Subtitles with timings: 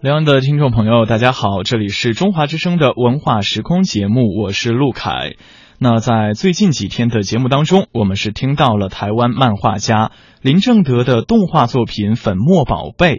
[0.00, 5.34] 两岸的听众朋友，大家好，这里是中华之声的文化时空节目，我是陆凯。
[5.80, 10.10] 那在最近几天的节目当中，我们是听到了台湾漫画家
[10.42, 13.14] 林正德的动画作品《粉墨宝贝》。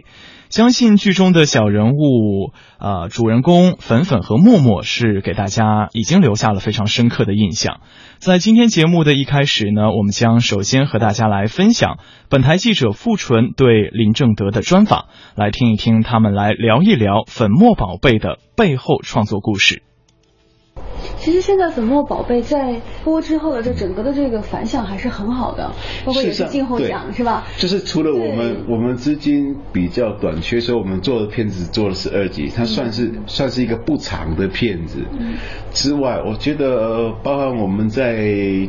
[0.50, 7.80] 相信剧中的小人物，呃，主人公粉粉和默默是给大家已经留下了非常深刻的印象。
[8.18, 19.84] 在今天节目的一开始呢，我们将首先和大家来分享本台记者付纯对林正德的专访，来听一听他们来聊一聊《粉墨宝贝》的背后创作故事。
[21.20, 25.70] 其实现在粉墨宝贝在播之后的这整个的这个反响还是很好的，
[26.04, 27.46] 包括也是静候奖是吧？
[27.58, 34.98] 就是除了我们我们资金比较短缺，所以我们做的片子做了十二集，它算是算是一个不长的片子。
[35.18, 35.34] 嗯
[35.72, 38.16] 之外，我觉得包含我们在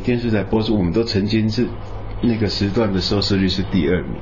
[0.04, 1.66] 电视台播出，我们都曾经是。
[2.22, 4.12] 那个时段的收视率是第二名，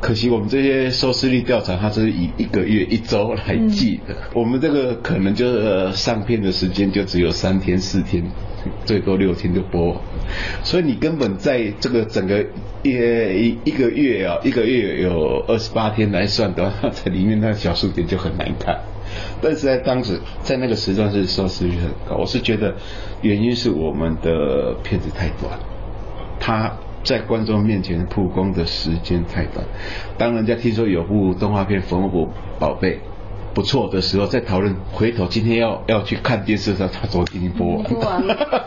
[0.00, 4.16] 可惜我们这些收视率调查，它是以一个月一周来计的。
[4.32, 8.24] 我们这个可能就是上片的时间就只有三天四天，
[8.86, 10.00] 最多六天就播，
[10.62, 12.42] 所以你根本在这个整个
[12.82, 18.80] 一一一个月啊，一个月有二十八天来算的话，在里面那小数点就很难看。
[19.42, 22.74] 但是在当时在那个时段是收视率很高，我是觉得
[23.20, 25.58] 原因是我们的片子太短，
[26.40, 26.72] 它。
[27.06, 29.64] 在观众面前曝光的时间太短，
[30.18, 32.96] 当人家听说有部动画片《粉红宝贝》
[33.54, 38.64] 不错的时候，在讨论回头今天要要去看电视的时候，他昨天已经播完了。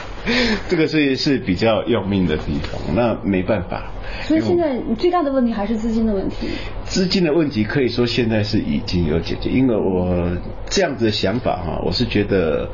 [0.68, 3.90] 这个是是比较要命的地方，那没办法。
[4.22, 6.48] 所以现在最大的问题还是资金的问题。
[6.84, 10.30] 资金的问题可以说现在是已经有解决，因为我
[10.68, 12.68] 这样子的想法哈，我是觉得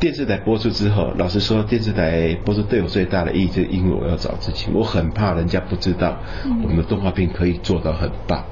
[0.00, 6.18] 电视台播出之后，老实说，电视台播出对我最大的意义，就因为我要找资金，我很怕人家不知道
[6.62, 8.44] 我们的动画片可以做到很棒。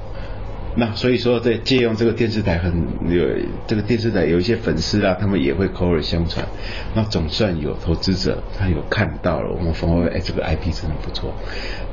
[0.79, 2.71] 那所以说，在借用这个电视台很
[3.09, 3.27] 有
[3.65, 6.47] 这个电视台有一些粉丝啊，他们也会口耳相传。
[6.93, 11.33] 那总算有投资者，他有看到了我们冯威哎，这个 IP 真的不错。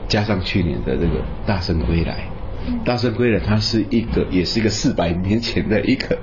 [0.06, 1.06] 加上去年的这个
[1.47, 2.28] 《大圣归来》，
[2.84, 6.19] 《大圣归来》它是一个，也是一个四百年前的一个。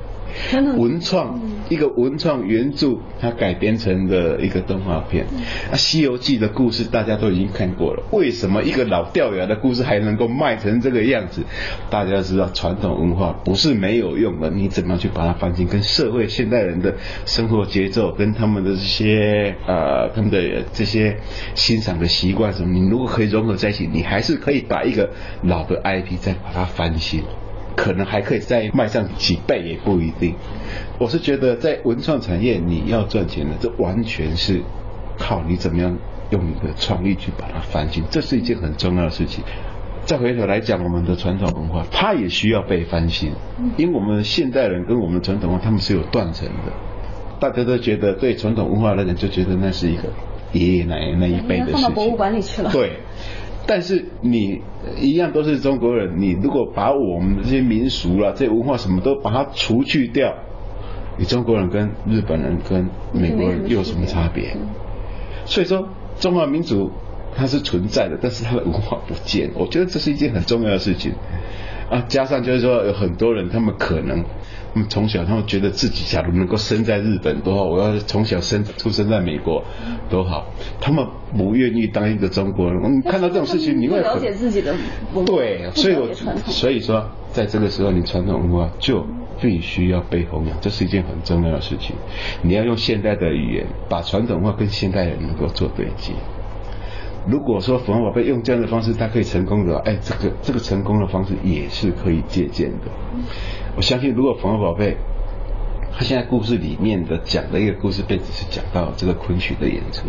[0.77, 5.25] 文创一个文创原著，它改编成的一个动画片。
[5.71, 11.43] 啊，《西游记》的故事大家都已经看过了，为什么一个老掉牙的故事还能够卖成这个样子？
[11.89, 21.17] 大家知道传统文化不是没有用的，你怎么去把它翻新，跟社会现代人的生活节奏，跟他们的这些呃他们的这些
[21.55, 25.09] 欣赏的习惯什么，你如果可以融合在一起，你还是可以把一个
[25.43, 27.23] 老的 IP 再把它翻新。
[27.75, 30.35] 可能还可以再卖上几倍也不一定。
[30.99, 34.61] 我是觉得在文创产业你要赚钱的，这完全是
[35.17, 35.97] 靠你怎么样
[36.29, 39.43] 用你的创意去把它翻新，这是一件很重要的事情。
[40.05, 43.31] 再回头来讲我们的传统文化，它也需要被翻新，
[43.77, 46.73] 因为我们现代人跟我们传统文化他们是有断层的。
[47.39, 50.03] 大家都觉得对传统文化的人就觉得那是一个
[50.53, 51.81] 爷爷奶奶那一辈的事情。
[51.81, 52.71] 放到博物馆里去了。
[52.71, 52.99] 对。
[53.73, 54.61] 但是你
[54.99, 60.35] 一样都是中国人，你如果把我们这些民俗啦、这些文化什么都把它除去掉，
[61.17, 64.57] 你中国人跟日本人跟美国人又有什么差别？
[65.45, 65.87] 所以说，
[66.19, 66.91] 中华民族
[67.33, 71.13] 它是存在的，但是它的文化不见，我觉得这是一件很重要的事情。
[71.89, 74.25] 啊，加上就是说，有很多人他们可能。
[74.73, 79.63] 他们从小，他们觉得自己假如能够生在日本多好，我要从小生出生在美国
[80.09, 80.45] 多好。
[80.79, 81.05] 他们
[81.37, 82.81] 不愿意当一个中国人。
[82.97, 84.73] 你看到这种事情，你会了解自己的
[85.25, 86.13] 对，所以我
[86.45, 89.05] 所以说，在这个时候，你传统文化就
[89.41, 91.95] 必须要被弘扬，这是一件很重要的事情。
[92.41, 96.13] 你要用现代的语言，把传统文化跟现代人能够做对接。
[97.27, 102.87] 如果说粉红宝贝用这样的方式，他可以成功的，哎，这个这个成功的方式也是可以借鉴的。
[103.75, 104.97] 我相信，如果粉红宝贝，
[105.93, 110.07] 他现在故事里面的讲的一个故事背景是讲到这个昆曲的演出，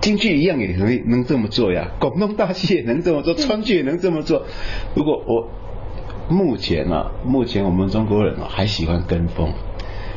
[0.00, 4.44] 京剧一样也可以能这么做呀，广东大戏也能这么做，川剧也能这么做。
[4.94, 5.48] 如果我
[6.28, 9.52] 目前啊，目前我们中国人啊还喜欢跟风。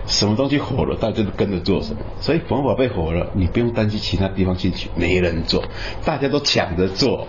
[0.08, 2.02] 什么东西火了，大家都跟着做什么。
[2.20, 5.64] 所以红宝贝火了，你不用担心其他地方进去没人做，
[6.06, 7.28] 大家都抢着做，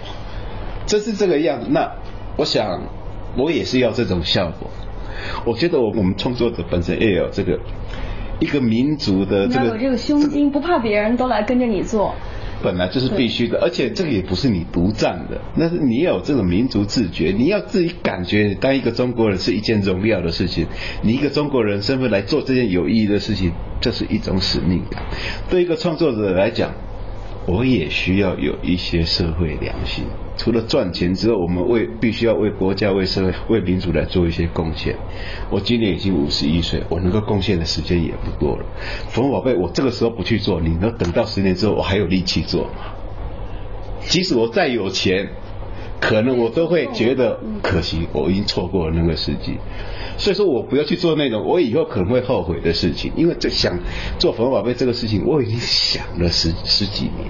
[0.84, 1.68] 这是这个样子。
[1.70, 1.90] 那
[2.36, 2.82] 我想，
[3.38, 4.68] 我也是要这种效果。
[5.44, 7.58] 我觉得我我们创作者本身也有这个
[8.40, 12.14] 一个民族的这个，有这个胸襟，不怕别人都来跟着你做。
[12.62, 20.66] 本来就是必须的，而且这个也不是你独占的，那是你要有这种民族自觉，你要自己感觉当一个中国人是一件荣耀的事情，
[21.02, 23.52] 你一个中国人身份来做这件有意义的事情，
[23.82, 25.02] 这是一种使命感。
[25.50, 26.72] 对一个创作者来讲，
[27.46, 30.04] 我也需要有一些社会良心。
[30.36, 34.96] 除了赚钱之后，我们为必须要为国家、为社会、为民族来做一些贡献。
[35.48, 38.66] 我今年已经五十一岁，我能够贡献的时间也不多了。
[39.08, 42.92] 冯宝贝，我这个时候不去做，你能等到十年之后，我还有力气做吗？
[44.00, 45.30] 即使我再有钱，
[46.06, 49.58] 可能我都会觉得可惜，我已经错过了那个时机。
[50.16, 53.76] 所以说我不要去做那种我以后可能会后悔的事情，因为这想
[54.18, 57.28] 做粉红宝贝这个事情，我已经想了十十几年。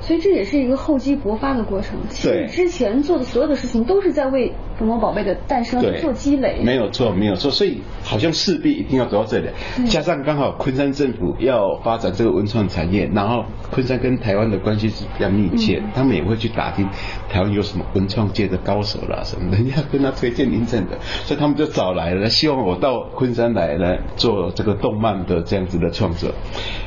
[0.00, 1.96] 所以这也是一个厚积薄发的过程。
[2.24, 4.52] 对，之前做的所有的事情都是在为
[4.82, 6.58] 粉红宝贝的诞生做积累。
[6.60, 7.48] 没有错，没有错。
[7.52, 9.46] 所以好像势必一定要走到这里。
[9.88, 16.88] 加上刚好昆山政府要发展这个文创产业，然后昆山跟台湾的关系是比较密切，他们也会去打听
[17.28, 26.28] 台湾有什么文创界的高手啦什么，人家跟他推荐林正的，所以他们就找来了，希望我到昆山来来做这个动漫的这样子的创作。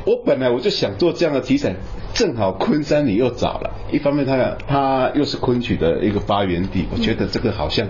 [0.06, 1.74] 我本来我就想做这样的题材。
[2.14, 7.85] 正好昆山你又找了，一方面他他又是昆曲的一个发源地，我觉得这个好像，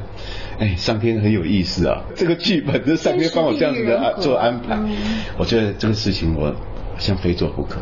[0.60, 4.78] 哎，上天很有意思啊，这个剧本这上天帮我这样子的做安排，
[5.38, 6.54] 我觉得这个事情我
[6.98, 7.80] 像非做不可。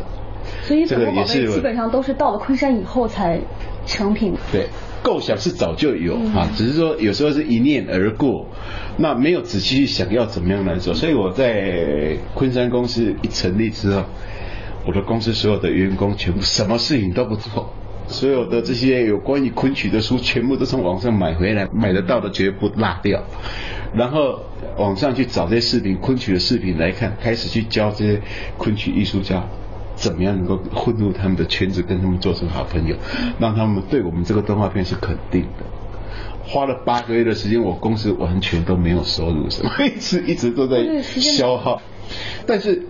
[0.62, 3.40] 所以这个也是基本上都是到了昆山以后才
[3.86, 4.34] 成品。
[4.52, 4.66] 对，
[5.02, 8.46] 构想是早就有啊，只是说有时候是一念而过，
[8.98, 14.04] 那没有仔细去想要怎么样来做，所以我在昆山公司一成立之后。
[14.86, 17.72] 我的公司所有的员工全部什么事情都不做，
[18.06, 23.22] 所有的这些有关于昆曲的书全部都从网上买回来，买得到的绝不落掉。
[23.94, 24.40] 然后
[24.76, 28.20] 网上去找这些视频，昆曲的视频来看，开始去教这些
[28.58, 29.42] 昆曲艺术家
[29.94, 32.94] 怎么样能够混入他们的圈子，跟他们做成好朋友，
[33.38, 35.64] 让他们对我们这个动画片是肯定的。
[36.44, 41.80] 花了八个月的时间，我公司完全都没有收入，什么一直一直都在消耗，
[42.46, 42.82] 但是。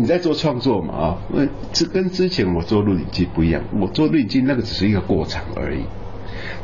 [0.00, 1.18] 你在做创作嘛啊？
[1.32, 3.62] 那这跟之前我做录影机不一样。
[3.78, 5.80] 我做录影机那个只是一个过场而已。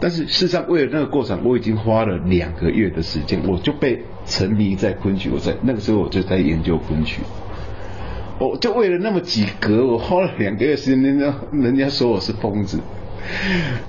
[0.00, 5.30] 但是事实上，为了那个过程，我已经花了两个月的时间，我就被沉迷在昆曲。
[5.30, 7.20] 我在那个时候我就在研究昆曲。
[8.38, 12.80] 我就为了那么几格，我花了两个月时间，人家人家说我是疯子，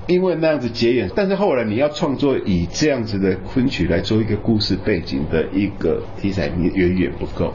[0.06, 1.10] 因为那样子结缘。
[1.14, 7.54] 但是后来你要创作以这样子的昆曲来做一个故事背景的一个题材，你远远不够。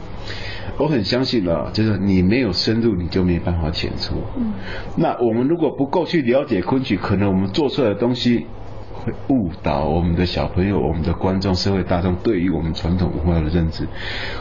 [0.77, 4.15] 我很相信啊，就是你没有深入，你就没办法浅出。
[4.35, 4.53] 嗯，
[4.95, 8.45] 那我们如果不够去了解昆曲，可能我们做出来的东西
[8.93, 13.87] 会误导我们的小朋友、我们的观众、社会大众对于我们传统文化的认知。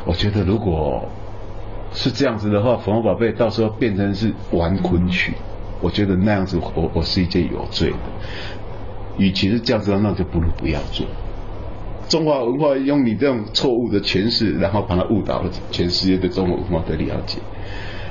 [0.04, 1.08] 我觉得如果
[1.92, 5.32] 是这样子的话，《粉红宝贝》到时候变成是玩昆曲，
[5.80, 7.96] 我觉得那样子我我是一件有罪的。
[9.16, 11.06] 与其是这样子，那就不如不要做。
[12.08, 17.38] 中华文化用你这种错误的诠释，然后把它误导了全世界对中国文化的了解，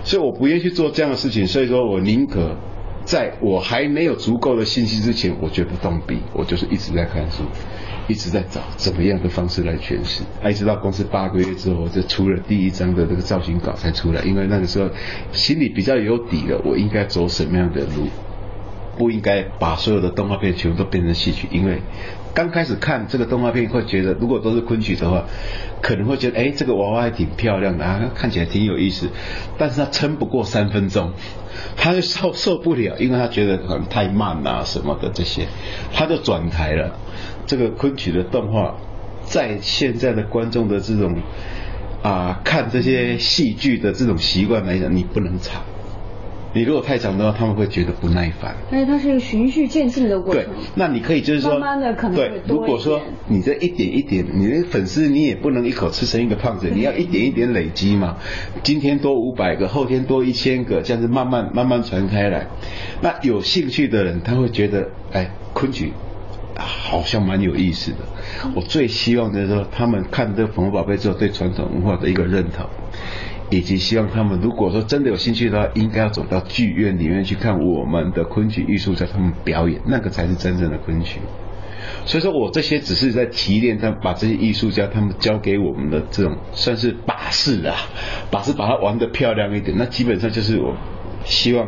[0.03, 1.47] 所以我不愿意去做这样的事情。
[1.47, 2.57] 所以说我宁可
[3.05, 7.43] 在我还没有足够的信息之前，我绝不动笔，我就是一直在看书，
[8.09, 10.23] 一直在找怎么样的方式来诠释。
[10.45, 14.89] 一直到公司八个月之后，我就出了第一章的这个造型稿才出来，因为那个时候
[15.31, 18.07] 心里比较有底了，我应该走什么样的路，
[18.97, 21.79] 不应该把所有的动画片全部都变成戏曲，因为。
[22.35, 25.23] 刚开始看这个动画片，会觉得如果都是昆曲的话，
[25.81, 29.09] 可能会觉得哎，这个娃娃还挺漂亮的啊，看起来挺有意思。
[29.57, 31.13] 但是他撑不过三分钟，
[31.77, 35.47] 他就受受不了，因为他觉得可能太慢啊什么的这些，
[35.93, 36.99] 他就转台了。
[37.47, 38.75] 这个昆曲的动画，
[39.23, 41.15] 在现在的观众的这种
[42.03, 45.63] 啊看这些戏剧的这种习惯来讲，你不能长。
[46.55, 48.55] 你如果太长的话，他们会觉得不耐烦。
[48.71, 50.41] 而且它是一个循序渐进的过程。
[50.41, 52.31] 对，那你可以就是说，慢慢的可能对。
[52.47, 58.15] 如果说你这一点一点，你的粉丝你也不能一口吃成一个胖子，你要一点一点累积嘛。
[58.63, 62.47] 今天多五百个，后天多一千个，这样子慢慢慢慢传开来。
[63.01, 65.91] 那有兴趣的人，他会觉得，哎，昆曲
[66.57, 67.97] 好像蛮有意思的。
[68.55, 72.65] 我最希望就是说，他们看这《粉红宝贝》之后，对传统文化的一个认同。
[73.51, 81.19] 以及希望他们如果说真的有兴趣的话，应该要走到剧院里面去看我们的昆曲艺术家他们表演，那个才是真正的昆曲。
[82.05, 87.75] 所以说我这些只是在提炼，他把这些艺术家他们教给我们的这种算是把式啊，
[88.31, 89.77] 把式把它玩得漂亮一点。
[89.77, 90.75] 那基本上就是我
[91.23, 91.67] 希望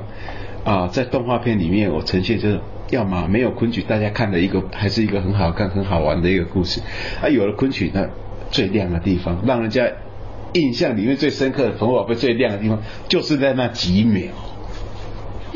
[0.63, 6.81] 啊，在动画片里面我呈现就是，要么没有昆曲，大家看的一个还是一个很好看、很好玩的一个故事。
[7.21, 8.09] 啊，有了昆曲，那
[8.49, 9.87] 最亮的地方，让人家。
[10.59, 14.31] 印象里面最深刻的《粉红宝贝》最亮的地方，就是在那几秒。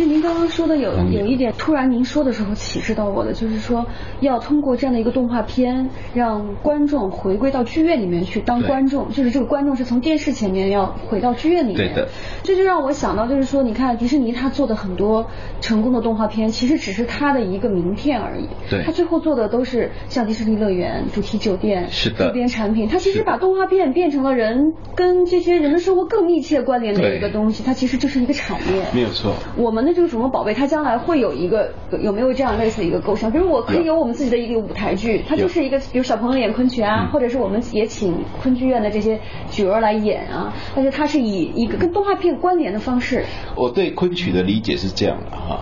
[0.01, 3.86] 就您刚刚说的有有一点，突然您说的时候启示到我的，就是说
[4.20, 11.93] 要通过这样的一个动画片，让观众回归到剧院里面去当观众，就是这个观众是从电视前面要回到剧院里面。
[11.93, 12.10] 对的。
[12.41, 15.27] 这就让我想到，就是说，你看迪士尼他做的很多
[15.62, 18.48] 成功的动画片，其实只是他的一个名片而已。
[18.72, 18.81] 对。
[18.84, 22.88] 他最后做的都是像迪士尼乐园、主题酒店、是的周边产品。
[22.88, 28.88] 他其实把动画片变成了人跟这些人的生活更密切关联的一个东西，它其实就是一个产业。
[28.96, 29.36] 没有错。
[29.58, 33.31] 我们的这个什么宝贝，它将来会有一个有没有这样类似一个构想？
[33.31, 39.19] 比如我可以有我们自己的一个舞台剧，它就是一个，比如小朋友演昆曲啊，或者是我们也请昆剧院的这些
[39.50, 43.25] 角儿来演啊，但是它是以一个跟动画片关联的方式。
[43.55, 45.62] 我对昆曲的理解是这样的哈，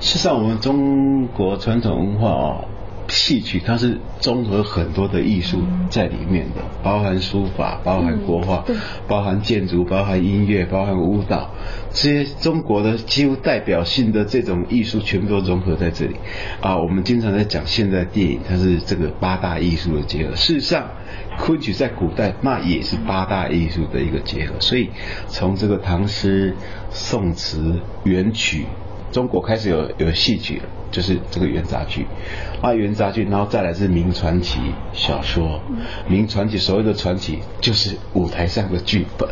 [0.00, 2.64] 事实上我们中国传统文化哦。
[3.12, 8.64] 戏曲它是综合很多的艺术在里面的，包含书法，包含国画，
[9.06, 11.50] 包含建筑，包含音乐，包含舞蹈，
[11.92, 16.16] 这些中国的几乎代表性的这种艺术全部都融合在这里。
[16.62, 20.34] 啊，我们经常在讲现代电影，它是这个八大艺术的结合。
[20.34, 20.88] 事实上，
[21.38, 24.54] 昆曲在古代那也是八大艺术的一个结合。
[24.58, 24.88] 所以
[25.28, 26.56] 从这个唐诗、
[26.90, 28.64] 宋词、元曲。
[29.12, 32.06] 中国开始有有戏剧了，就是这个元杂剧，
[32.62, 34.58] 啊元杂剧，然后再来是明传奇
[34.92, 35.60] 小说，
[36.08, 39.28] 明传奇所谓的传奇就是舞台上的剧本，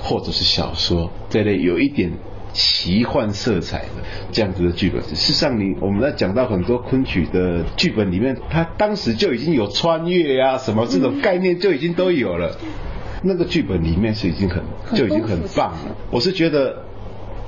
[0.00, 2.12] 或者是小说这类有一点
[2.52, 5.02] 奇幻色彩的这样子的剧本。
[5.02, 12.56] 事实上，你我们在讲到很多昆曲的剧本里面，它当时就已经有穿越呀什么这种概念就已经都有了，
[13.24, 14.62] 那个剧本里面是已经很
[14.94, 15.96] 就已经很棒了。
[16.12, 16.84] 我是觉得。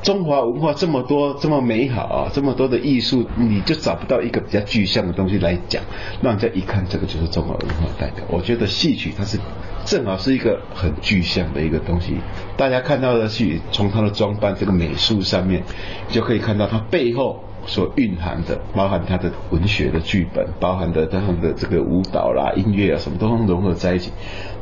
[0.05, 5.83] 中华文化这么多这么美好啊，这么多的艺术，你就找不到一个比较具象的东西来讲，
[6.21, 8.23] 让人家一看这个就是中华文化代表。
[8.29, 9.39] 我觉得戏曲它是
[9.87, 12.19] 正好是一个很具象的一个东西，
[12.55, 15.63] 大家看到的戏，从它的装扮这个美术上面，
[16.11, 24.13] 就可以看到它背后所蕴含的，包含它的文学的剧本，包含的他们的这个舞蹈啦、音乐啊，什么都融合在一起，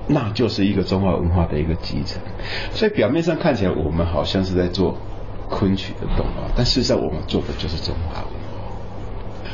[0.06, 2.22] 那就是一个中华文化的一个集成。
[2.70, 4.96] 所以表面上看起来，我们好像是在做。
[5.52, 8.72] 昆曲的动画，但事实上我们做的就是中华文化。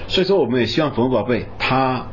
[0.07, 2.07] 所以说，我们也希望冯宝贝它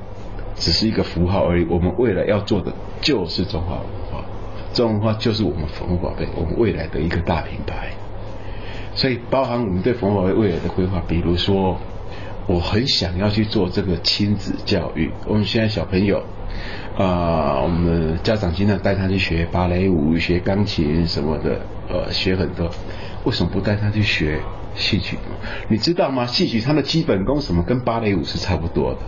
[0.56, 1.65] 只是一个符号而已。
[1.70, 4.25] 我们未来要做的就是中华文化，
[4.74, 7.92] 中华文化就是我们冯宝贝我们未来的一个大品牌。
[8.96, 11.77] 所以，包含我们对冯宝贝未来的规划，比如说，
[12.48, 15.12] 我很想要去做这个亲子教育。
[15.27, 16.24] 我们现在小朋友
[16.98, 22.70] 啊，我们家长经常带他去学芭蕾舞、学钢琴什么的，呃，学很多。
[23.25, 24.39] 为什么不带他去学
[24.75, 25.17] 戏曲？
[25.67, 26.25] 你知道吗？
[26.25, 29.00] 戏曲它的基本功什么跟芭蕾舞是差不多的。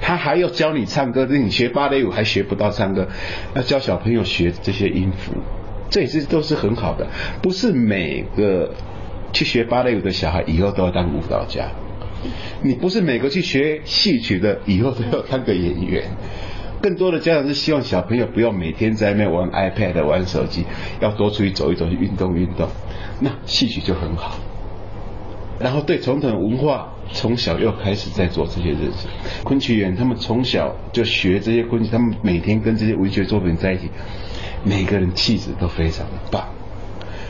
[0.00, 3.08] 他还要教你唱歌，你学芭蕾舞还学不到唱歌，
[3.54, 5.32] 要教小朋友学这些音符，
[5.90, 7.06] 这也是都是很好的。
[7.42, 8.74] 不是每个
[9.32, 11.70] 去学芭蕾舞的小孩以后都要当舞蹈家，
[12.62, 16.04] 你不是每个去学戏曲的以后都要当个演员。
[16.82, 20.66] 更多的家长是希望小朋友不要每天在那玩 iPad、玩手机，
[21.00, 22.68] 要多出去走一走，去运动运动。
[23.24, 24.36] 那戏曲就很好。
[25.58, 29.08] 然后对传统文化，从小又开始在做这些认识。
[29.44, 33.88] 昆曲演员他们从小就学这些昆曲，他们每天跟这些文学作品在一起，
[34.62, 36.44] 每个人气质都非常的棒。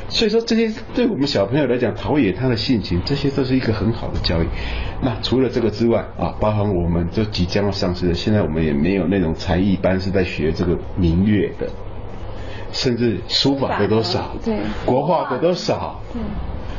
[0.08, 4.46] 所以说这些对我们小朋友来讲，陶冶他的性情，这些都是一个很好的教育。
[5.02, 11.68] 那除了这个之外啊，包含我们就即将要上市的，现在我们也没有那种才艺班是在学这个民乐的，
[12.74, 16.00] 甚至书法的都少，对，国画的都少。
[16.12, 16.20] 对，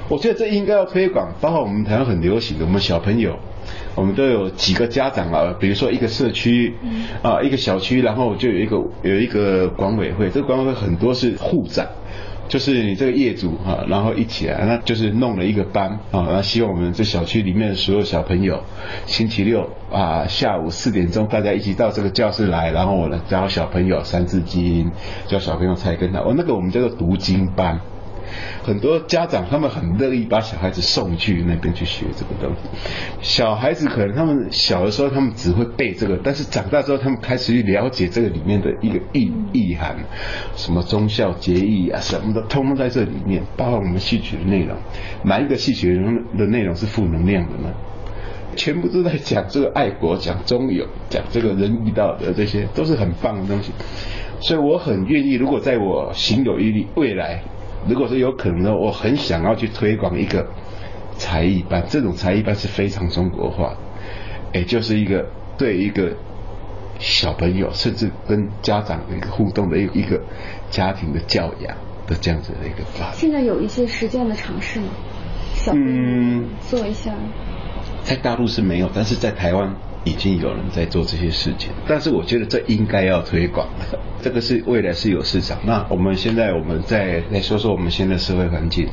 [0.09, 1.33] 我觉得这应该要推广。
[1.41, 3.39] 包括我们台湾很流行的，我们小朋友，
[3.95, 6.75] 我们都有几个家长啊，比如说一个社区
[7.23, 11.87] 啊，一个小区，然后就有一个有一个管委会，这个管委会很多是户长。
[12.47, 18.63] 就是你这个业主哈，然后一起来，那就是弄了一个班啊，那希望我们这小区里面的所有小朋友，
[19.05, 24.91] 星期六啊下午四点钟大家一起到这个教室来，然后我来教小朋友三字经，
[25.27, 27.79] 教小朋友猜跟他，哦那个我们叫做读经班。
[28.63, 32.69] 很多家长他们很乐意把小孩子送去那边去学这个东西。
[33.21, 39.95] 小孩子可能他们小的时候他们只会背这个，但是长大之后他们开始去了解这个里面的一个意意涵，
[40.55, 43.43] 什么忠孝节义啊什么的，通通在这里面。
[43.55, 44.75] 包括我们戏曲的内容，
[45.23, 45.93] 哪一个戏曲
[46.37, 47.73] 的内容是负能量的呢？
[48.55, 53.71] 全部都在讲这个爱国、讲忠勇、讲这个仁义道德，这些都是很棒的东西。
[54.39, 57.41] 所以我很愿意，如果在我行有余力，未来。
[57.87, 60.47] 如果说有可能的，我很想要去推广一个
[61.17, 63.75] 才艺班，这种才艺班是非常中国化，
[64.53, 66.15] 也就是一个对一个
[66.99, 70.21] 小朋友，甚至跟家长的一个互动的一一个
[70.69, 71.77] 家庭的教养
[72.07, 73.09] 的这样子的一个班。
[73.13, 74.87] 现在有一些实践的尝试吗？
[75.53, 77.13] 小嗯做一下？
[78.03, 81.71] 在大陆是没有，但是在台湾已经有人在做这些事情。
[81.85, 83.67] 但是我觉得这应该要推广，
[84.23, 85.59] 这个是未来是有市场。
[85.65, 88.87] 那我们现在我们再来说说我们现在社会环境。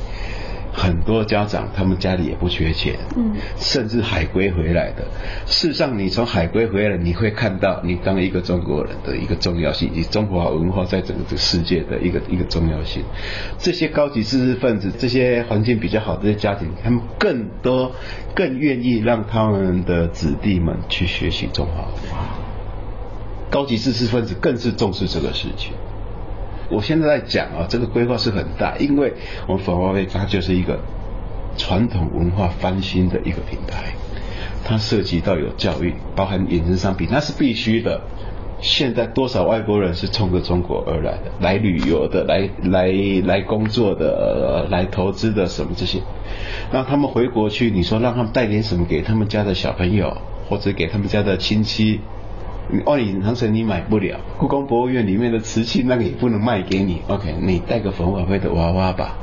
[0.73, 5.05] 很多家长他们家里也不缺钱，嗯，甚至海归回来的。
[5.47, 13.03] 事实上，你从海归回来，你会看到你当一个中国人的一个重要性，以及中华文化在整个世界的一个一个重要性。
[13.59, 17.93] 这些高级知识分子，这些环境比较好的家庭，他们更多
[18.35, 22.27] 更愿意让他们的子弟们去学习中华文化。
[23.51, 25.73] 高级知识分子更是重视这个事情。
[26.73, 29.13] 我现在在讲啊，这个规划是很大，因为
[29.47, 30.79] 我们粉华威它就是一个
[31.59, 33.93] 传统文化翻新的一个品牌，
[34.65, 38.01] 它涉及到有教育，包含衍生商品，那是必须的。
[38.63, 42.93] 现在多少外国人是冲着中国而来的，来旅游的，来来
[43.25, 45.99] 来工作的，来投资的什么这些，
[46.73, 50.17] 让他们回国去，你说让他们带点什么给他们家的小朋友，
[50.49, 52.01] 或者给他们家的亲戚。
[52.85, 57.03] 万里长城你买不了，故宫博物院里面的瓷器那个也不能卖给你。
[57.09, 59.19] OK，你带个冯宝飞的娃娃吧。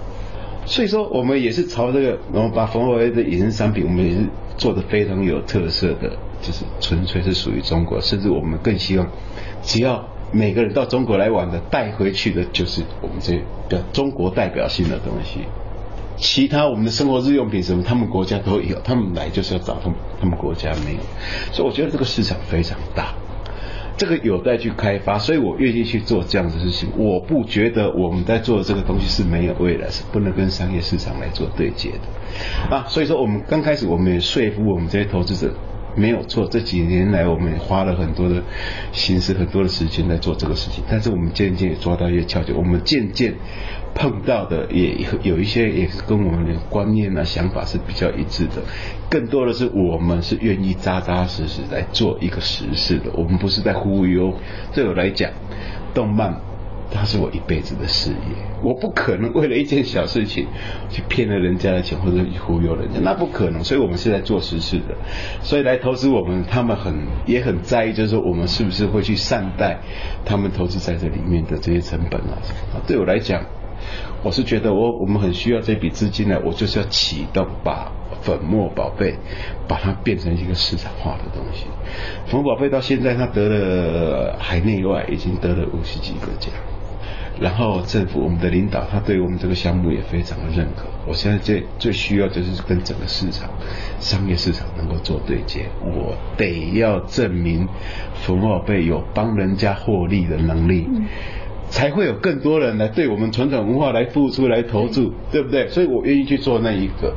[0.65, 4.19] 所以说，我们也是朝这个，然后把冯宝飞的衍生商品，我们也是
[4.55, 7.99] 做的非常有特色的，就是纯粹是属于中国。
[7.99, 9.07] 甚至我们更希望，
[9.63, 15.39] 只要每个人到中国来玩的，带回去的就是我们这个中国代表性的东西。
[16.17, 20.99] 其他我们的生活日用品什么，他们国家都有，他们来就是要找他们他们国家没有。
[21.51, 23.15] 所以我觉得这个市场非常大。
[23.99, 26.87] 这个有待去开发，所以我愿意去做这样的事情。
[26.97, 32.85] 我不觉得我们在做的这个东西是没有未来，是不能跟商业市场来做对接的啊。
[32.87, 35.53] 所以说，我们刚开始我们也说服我们这些投资者
[35.99, 36.47] 没有错。
[36.49, 38.41] 这几年来，我们花了很多的
[38.93, 43.33] 心思、很多的时间在做这个事情，但是我们渐渐也抓到一些窍诀，我们渐渐。
[43.95, 48.61] 碰到的也有一些也是跟我们的观念啊想法是比较一致的，
[49.09, 54.31] 更多的是我们是愿意扎扎实实来做一个实事的，我们不是在忽悠。
[54.75, 55.31] 对我来讲，
[55.91, 56.39] 动漫
[56.91, 60.47] 它是我一辈子的事业，我不可能为了一件小事情
[60.89, 63.63] 去骗了人家的钱或者忽悠人家，那不可能。
[63.63, 64.95] 所以我们是在做实事的，
[65.41, 66.93] 所以来投资我们，他们很
[67.25, 69.79] 也很在意，就是说我们是不是会去善待
[70.25, 72.37] 他们投资在这里面的这些成本啊？
[72.87, 73.43] 对我来讲。
[74.21, 77.89] 我是觉得我我们很需要这笔资金呢，我就是要启动把
[78.21, 79.15] 粉末宝贝
[79.69, 81.65] 把它变成一个市场化的东西。
[82.25, 86.51] 粉末宝贝到现在它得了海内外已经得了五十几个奖，
[87.39, 90.83] 然后政府我们的领导他对我们这个项目也非常的认可。
[91.07, 93.49] 我现在最最需要就是跟整个市场
[93.99, 97.67] 商业市场能够做对接，我得要证明
[98.13, 100.87] 粉末宝贝有帮人家获利的能力。
[101.69, 105.67] 才会有更多人来对我们传统文化来付出、来投注，对不对？
[105.69, 107.13] 所以我愿意去做那一个，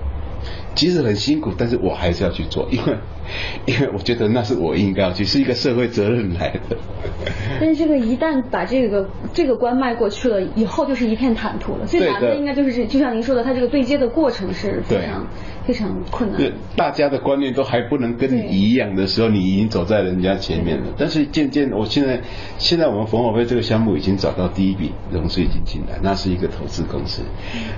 [0.75, 2.93] 即使很辛苦，但是我还是要去做，因为。
[3.66, 6.77] 因为我觉得那是我应该要去，是一个社会责任来的。
[7.61, 11.87] 但是这个一旦把这个这个关迈过去了，以后就是一片坦途了。
[11.87, 15.27] 最难的应该就是就像您说的，它这个对接的过程是非常
[15.64, 16.38] 非常困难。
[16.38, 20.87] 对，大家的观念都还不能跟你一样的时候，你已经走在人家前面了。
[20.99, 22.21] 但是渐渐，我现在
[22.59, 27.23] 现在我们冯宝贝这个项目已经找到第一笔融资已经进来，那是一个投资公司。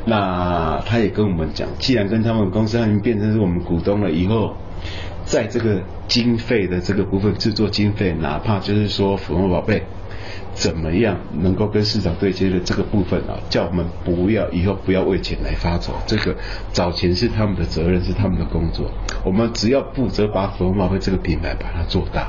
[0.07, 4.55] 那他也跟我们讲，既然跟他们公司已经变成是我们股东了，以后。
[5.25, 9.83] 在这个经费的这个部分，制作经费，哪怕就是说粉红宝贝
[10.53, 16.37] 怎么样能够跟市场对接的这个部分啊，叫我们不要以后不要为钱来发愁，这个
[16.73, 18.91] 找钱是他们的责任，是他们的工作，
[19.25, 22.29] 我们只要负责把粉红宝贝这个品牌把它做大，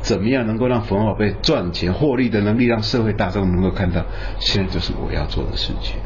[0.00, 4.04] 怎么样能够让粉红宝贝赚钱获利的能力，让社会大众能够看到，
[4.40, 5.96] 现在就是我要做的事情。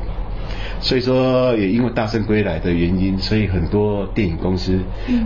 [0.86, 4.78] 所以说，也因为大圣归来的原因，所以很多电影公司，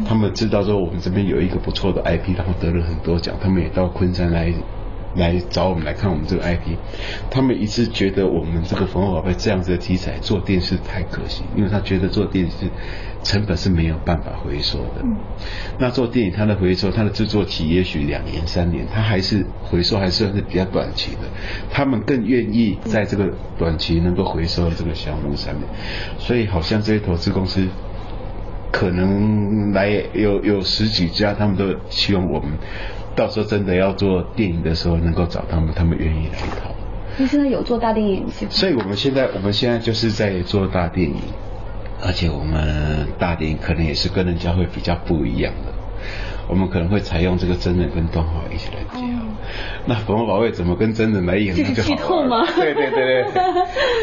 [0.07, 4.51] 他们知道说我们这边有一个不错的 IP，然后得了很多奖，他们也到昆山来。
[5.14, 6.77] 来找我们来看我们这个 IP，
[7.31, 12.68] 他们一直觉得我们这个《粉红宝贝》这样子的题材做电视太可惜，因为他觉得做电视
[13.23, 15.05] 成本是没有办法回收的。
[15.79, 21.23] 那做电影它的回收，它的制作期也许两年三年，它还是回收还算是比较短期的。
[21.70, 25.64] 他们更愿意在这个短期能够回收的这个项目上面，
[26.18, 27.66] 所以好像这些投资公司
[28.71, 32.51] 可能来有有十几家，他们都希望我们。
[33.17, 36.71] 到时候真的要做电影的时候，能够找他们，他们愿意来投。
[37.19, 41.17] 那现在有做大电影所以我们现在，我们现在就是在做大电影，
[42.01, 45.73] 而且我们大电影可能也是跟人家会比较不一样的。
[46.49, 49.30] 我们可能会采用这个真人跟动画一起来结合。
[49.87, 52.47] 那粉红宝贝怎么跟真人来演这是剧透吗？
[52.57, 53.25] 对对对对，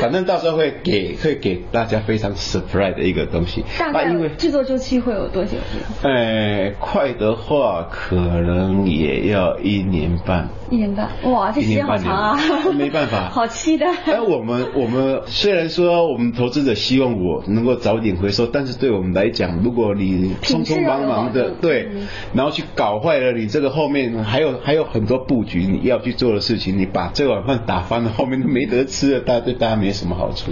[0.01, 3.63] 反正到时候会给会给大家非常 surprise 的一个东西。
[3.77, 5.57] 大概制作周期会有多久？
[6.03, 10.49] 哎，快的话可能也要一年半。
[10.69, 12.37] 一年半，哇，这时间好长啊！
[12.77, 13.87] 没办法， 好期待。
[14.05, 21.87] 哎，我们我们虽然说我们投资者希望我能够早点回收，但是对我们来讲，如果你匆匆忙忙的对，
[22.33, 30.51] 然后去搞坏了你这个后面还有还有很多布局你要去做的事情，你把这碗饭打翻了，后面都没得吃了，大家对大家没什么好处。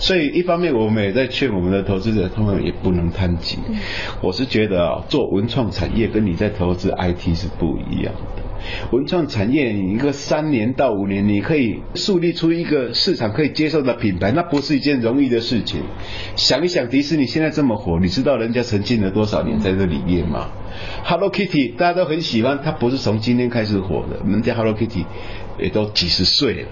[0.00, 3.58] 所以一方面我们也在劝我们的投资者，他们也不能贪急。
[4.20, 8.42] 我是觉得啊，做文创产业跟你在投资 IT 是不一样的。
[8.90, 15.82] 文创产业，你一个三年到五年，你可以树立出一个市场可以接受的品牌，那不是一件容易的事情。
[16.36, 20.48] 想一想，迪士尼现在这么火，你知道人家沉浸了多少年在这里面吗
[21.04, 25.04] ？Hello Kitty 大家都很喜欢，它不是从今天开始火的，人家 Hello Kitty
[25.58, 26.68] 也都几十岁了。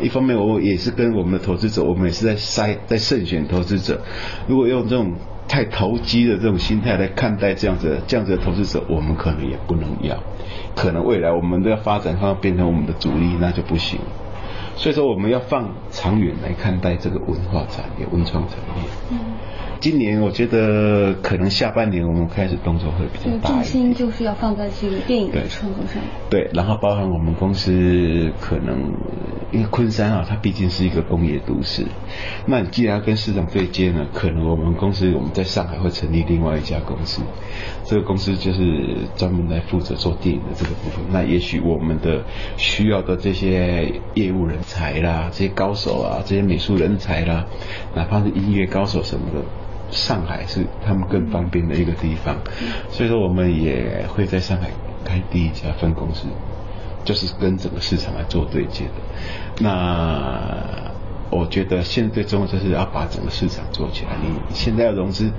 [0.00, 4.00] 一方面，我也是跟我们的投资者，我们也是在筛、在慎选投资者。
[4.48, 5.12] 如果用这种
[5.52, 10.16] 太投机的这种心态来看待这样子、这样子的投资者，我们可能也不能要。
[10.74, 14.00] 可能未来我们都要发展，它变成我们的主力，那就不行。
[14.76, 19.18] 所以说，我们要放长远来看待这个文化产业、文创产业。
[19.82, 19.92] 嗯。
[19.92, 26.00] 今年我觉得可能下半年我们开始动作会比较大重心就是要放在这个电影的创作上。
[26.30, 28.92] 对，然后包含我们公司可能，
[29.50, 31.84] 因为昆山啊，它毕竟是一个工业都市。
[32.46, 37.20] 那你既然要跟市场对接呢，可能我们公司我们在上海会成立另外一家公司，
[37.84, 41.04] 这个公司就是专门来负责做电影的这个部分。
[41.10, 42.22] 那也许我们的
[42.56, 47.44] 需要的这些业务人才啦，这些高手啊，这些美术人才啦，
[47.94, 49.40] 哪怕是音乐高手什么的。
[49.92, 52.34] 上海是他们更方便的一个地方，
[52.90, 54.70] 所以说我们也会在上海
[55.04, 56.26] 开第一家分公司，
[57.04, 58.92] 就是跟整个市场来做对接的。
[59.60, 60.90] 那
[61.30, 64.10] 我觉得现在最重要就是要把整个市场做起来。
[64.22, 65.30] 你现在要融资，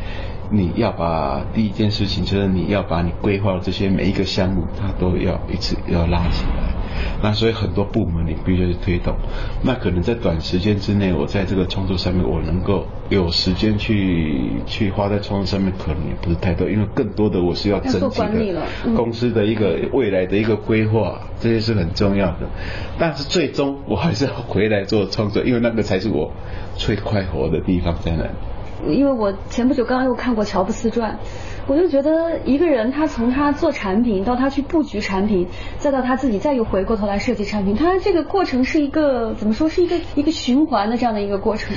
[0.52, 6.74] 你要把第一件事情就是你要把你规划的这些每一个项目，它都要一次要拉起来。
[7.22, 9.16] 那所以很多部门你必须去推动，
[9.64, 18.62] 那可能在短时间之内，我在这个创作上面我能够有时间去去花在创作上面，可能也不是太多，因为更多的我是要整体的
[18.96, 22.50] 公司的一个未来的一个规划，这些是很重要的。
[23.00, 26.32] 但是最终我还是要回来做创作，因为那个才是我
[26.76, 28.30] 最快活的地方在哪里。
[28.86, 31.18] 因为我前不久刚刚又看过乔布斯传。
[31.68, 35.48] 我就觉得一个人，他从他做产品到他去布局产品，
[35.78, 39.70] 再到他自己再又回过头来设计产品，他这个过程是一个怎么说？
[39.70, 41.76] 是一个一个循环的这样的一个过程。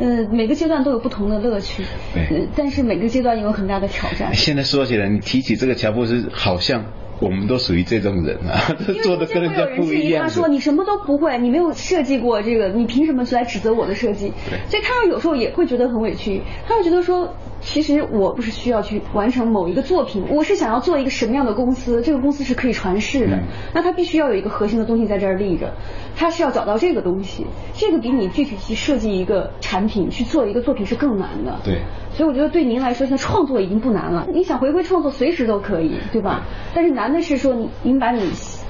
[0.00, 1.84] 嗯，每个阶段都有不同的乐趣。
[2.12, 2.48] 对。
[2.56, 4.32] 但是每个阶段也有很大的挑战。
[4.34, 6.86] 现在说起来，你提起这个乔布斯，好像
[7.20, 8.58] 我们都属于这种人啊，
[9.04, 10.24] 做的跟人家不一样。
[10.24, 14.32] 他说：“你什么都不会，你没有设计过这个，你凭什么来指责我的设计？”
[14.68, 17.32] 所以他有时候也会觉得很委屈，他会觉得说。
[17.60, 22.00] 其实我不是需要去完成某一个作品，我是想要做一个什么样的公司？
[22.02, 23.38] 这个公司是可以传世的，
[23.74, 25.72] 那它必须要有一个核心的东西在这儿立着，
[26.16, 31.58] 它是要找到这个东西，这个比你具体去设计一个产品去做一个作品是更难的。
[31.62, 31.80] 对。
[32.12, 36.42] 所以我觉得对您来说，现在创作已经不难了，你想回归创作随时都可以，对吧？
[36.74, 38.22] 但是难的是说，您把你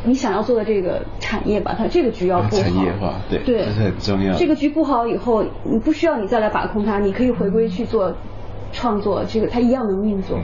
[0.05, 2.63] 你想要做的这个产业，把它这个局要布好。
[2.63, 4.35] 产业化，对，这是很重要。
[4.35, 8.15] 这个局布好以后，你不需要你再来把控它，你可以回归去做。
[8.73, 10.39] 创作这个它一样能运作，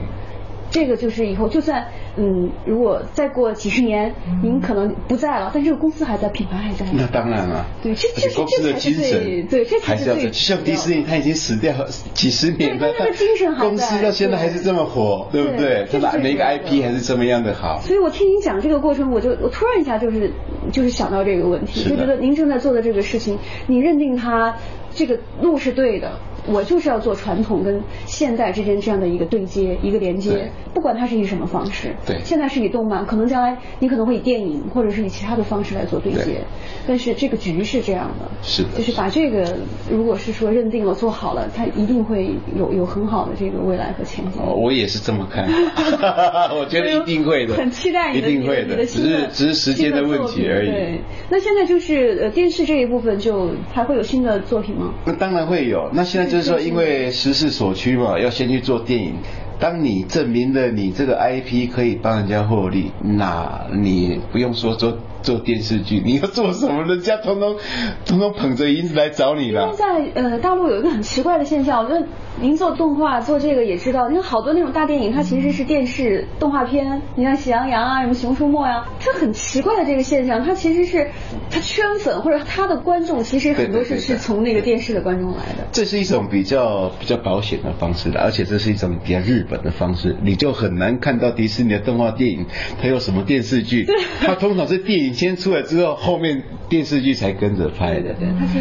[0.69, 1.87] 这个就是以后就算
[2.19, 6.83] 嗯，如果再过几十年，您可能不在了，但这个公司还在，品牌还在。
[6.91, 11.71] 那当然了，对，这这公司的精神，对，这还是要像迪士尼，它已经死掉
[12.15, 15.85] 几十年了，它的精神还在，公司到现在还是这么火，对不对？
[15.91, 17.79] 它的每一个 IP 还是这么样的好。
[17.81, 20.31] 所以我听您讲这个过程，我就我突然一下就是
[20.71, 23.37] 就是想到这个问题，就觉得您正在做的这个事情，
[23.67, 24.55] 你认定它
[24.91, 26.13] 这个路是对的。
[26.47, 31.93] 我就是要做传统跟现代之间这样的一个对接，一个连接，不管它是以什么方式。
[32.05, 32.19] 对。
[32.23, 36.41] 现在是以动漫，可能将来你可能会以电影或者是以其他的方式来做对接，
[36.87, 38.25] 但是这个局是这样的。
[38.41, 38.69] 是的。
[38.77, 39.57] 就是把这个，
[39.91, 44.41] 如果是说认定了做好了，它一定会有有很好的这个未来和前景。
[44.41, 45.45] 哦，我也是这么看。
[46.55, 47.55] 我觉得一定会的。
[47.55, 50.69] 很期待你的，一定会的，只是只是时间的问题而已。
[50.69, 51.01] 对。
[51.29, 54.93] 那现在就是呃电视这一部分就还会有新的作品吗？
[55.05, 55.89] 那当然会有。
[55.91, 56.36] 那现在就。
[56.37, 59.15] 就是说，因为时势所趋嘛，要先去做电影。
[59.59, 67.57] 当你证明了你这个 IP 可以帮人家获利，那你不用说做做电视剧，你要做什么，人家通通
[68.05, 69.73] 通通捧着银子来找你了。
[69.73, 72.05] 现在呃，大陆有一个很奇怪的现象，我觉得
[72.39, 81.09] 您做动画做这个也知道，因为好多那种大电影，它其实是电视动画片，你像《喜羊羊》啊，什么《熊出没》呀，它很奇怪的这个现象，它其实是
[81.49, 85.67] 它圈粉或者它的观众其实很多是是从那个电视的观众来的。
[85.71, 92.45] 这是一种比较比较保险的方式的，而且这是一种比较日本的方式，你就很难看到迪士尼的动画电影，
[92.81, 93.85] 它有什么电视剧，
[94.21, 98.15] 它通常是电影先出来之后，后面电视剧才跟着拍的。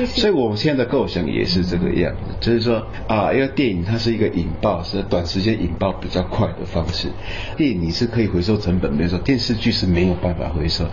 [0.06, 7.08] 所以我们现在的构想也是这个样子，就是说啊，因为电影它是一个引爆，是短时间引爆比较快的方式。
[7.56, 10.84] 电影你是可以回收成本，没错，电视剧是没有办法回收。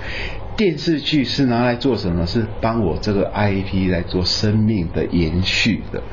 [0.56, 2.28] 电视剧是拿来做什么？
[2.28, 6.04] 是帮我这个 IP 来做生命的延续的。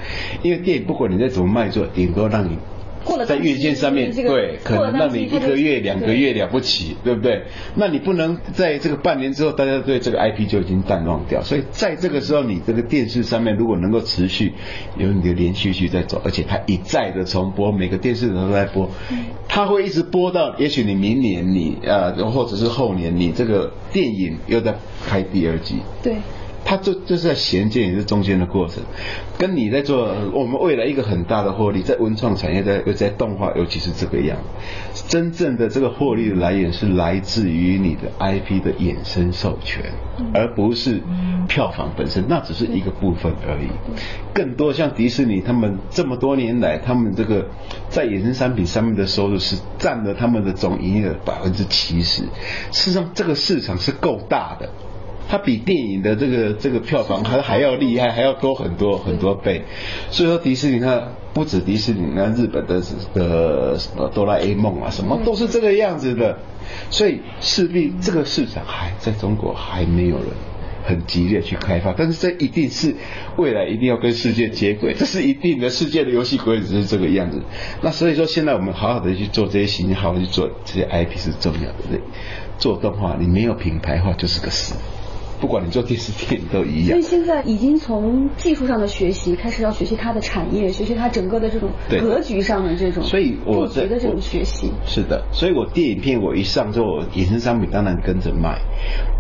[0.43, 2.57] 因为电影不管你再怎么卖座，顶多让你。
[3.27, 7.43] 在月线上面，对，可能让你一个月、两个月了不起，对不对？
[7.75, 11.43] 那你不能在这个半年之后，大家对这个 IP 就已经淡忘掉。
[11.43, 14.53] 所以在这个时候，你这个电视上面如果能够持续
[14.99, 18.91] 有你的连续剧在走，而且它一再的重播，每个电视都在播，
[19.49, 24.75] 它会一直播到，也许你明年你呃，或者是后年，你这个电影又在
[25.09, 25.77] 拍第二季。
[26.03, 26.15] 对。
[26.71, 28.77] 它这这是在衔接你这中间的过程，
[29.37, 34.39] 跟你在做我们未来一个很大的获利，在文创产业，在在动画，尤其是这个样，
[35.09, 39.83] 真正的这个获利的来源是来自于你的 IP 的衍生授权，
[40.33, 41.01] 而不是
[41.49, 43.69] 票房本身，那只是一个部分而已。
[44.33, 47.49] 更多像迪士尼他们这么多年来，他们这个
[47.89, 52.23] 在衍生商品上面的收入是占了他们的总营业额百分之七十，
[52.71, 54.71] 事实上这个市场是够大的。
[55.31, 59.63] 它比电影的这个这个票房还还要厉害，还要多很多很多倍。
[60.11, 61.01] 所以说迪士尼它
[61.33, 62.83] 不止迪士尼，那日本的
[63.15, 66.37] 的什么哆啦 A 梦啊，什么都是这个样子的。
[66.91, 70.27] 所以势必这个市场还在中国还没有人
[70.85, 72.97] 很激烈去开发，但是这一定是
[73.37, 77.41] 未来一定要跟世界接轨，这是一定的世界的游戏规则是这个样子。
[77.83, 82.01] 那所以说现在我们好好的去做这些形象，好好去做这些 IP 是重要的。
[82.59, 84.75] 做动画你没有品牌化就是个死。
[85.41, 86.91] 不管你做电视电影都一样。
[86.91, 93.03] 所以现在已经从技术上的学习开始，要学习它的产业，学习它整个的这种格局上的这种。
[93.03, 94.71] 所以我觉得这种学习。
[94.87, 98.59] 是的，所以我电影片我一上之后，衍生商品当然跟着卖。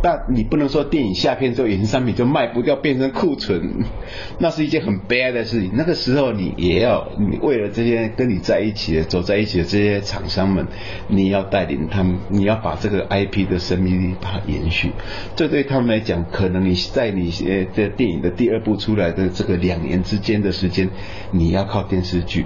[0.02, 3.85] 但你不能说电影下片之后，衍生商品就卖不掉，变成库存，
[4.38, 5.70] 那是一件很悲哀的事情。
[5.74, 10.66] 那个时候你也要，你为了这些跟你在一起的、走在一起的这些厂商们，
[11.09, 14.92] 你要带领他们，你要把这个 IP 的生命力把它延续。
[15.35, 16.09] 这对他们来讲。
[16.10, 20.90] 讲可能你在你呃这电影的第二部出来的这个两年之间的时间，
[21.30, 22.44] 你要靠电视剧。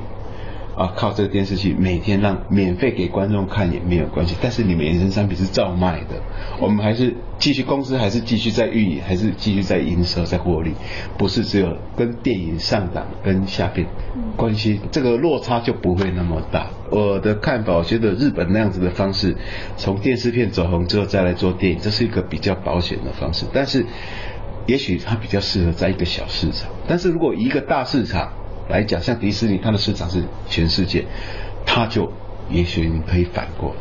[0.77, 6.21] 啊，靠这个电视剧每天让免费给观众看也没有关系，但是你们衍生商品是照卖的，
[6.61, 10.73] 我们还是继续公司还是继续在运营，还是继续在营收在获利，
[11.17, 13.87] 不是只有跟电影上档跟下边
[14.37, 16.71] 关系，这个落差就不会那么大。
[16.91, 19.37] 我的看法，我觉得日本那样子的方式，
[19.77, 23.47] 从电视片走红之后再来做电影，这是一个比较保险的方式。
[23.53, 23.87] 但是，
[24.67, 26.69] 也许它比较适合在一个小市场。
[26.89, 28.33] 但是如果一个大市场
[28.68, 31.05] 来讲，像迪士尼，它的市场是全世界，
[31.66, 32.11] 它就
[32.50, 33.74] 也许你可以反过。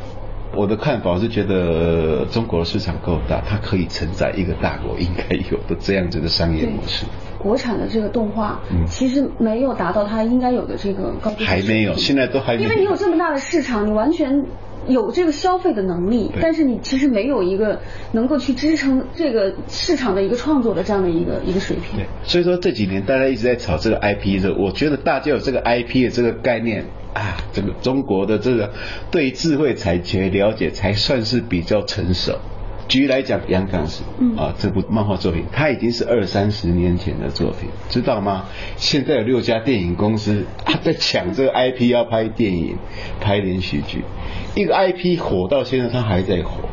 [0.55, 7.05] 我的看法是觉得中国的市场够大，它可以承载一个大国应该有的这样子的商业模式。
[7.39, 11.43] 国产的这个动画，其实没有达到它应该有的这个高度。
[11.43, 12.53] 还没有，现在都还。
[12.53, 14.45] 因为你有这么大的市场，你完全
[14.87, 17.79] 有这个消费的能力，但是你其实没有一个
[18.11, 21.97] 能够去支撑这个市场的一个创作的这样的一个一个水平。
[21.97, 28.71] 对，所以说这几年大家一直在炒这个 IP 的，我觉得大家有这个 IP 的这个概念啊，这个中国的这个
[29.11, 32.39] 对智慧产权了解才算是比较成熟。
[32.93, 34.03] 举例来讲，《杨刚是
[34.37, 38.45] 啊，这部漫画作品，它已经是二三十年前的作品，知道吗？
[38.77, 40.45] 现在有六家电影公司
[40.83, 42.77] 在抢这个 IP，要拍电影、
[43.19, 44.03] 拍连续剧。
[44.53, 46.69] 一个 IP 火到现在，它还在火。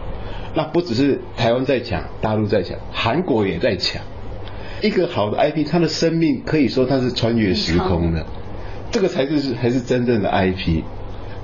[0.54, 4.02] 那不只是台湾在抢，大陆在抢，韩国也在抢。
[4.82, 8.26] 一个好的 IP，它的生命可以说它是穿越时空的，
[8.90, 10.82] 这个才是才是真正的 IP，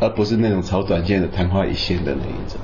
[0.01, 2.61] 而不是那种炒短线的昙花一现的那一种。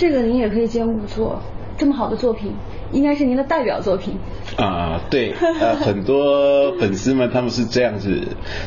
[0.00, 1.38] 这个您也可以兼顾做
[1.76, 2.54] 这么好的作品，
[2.92, 4.14] 应该是您的代表作品。
[4.56, 8.20] 啊，对，呃， 很多粉丝们他们是这样子，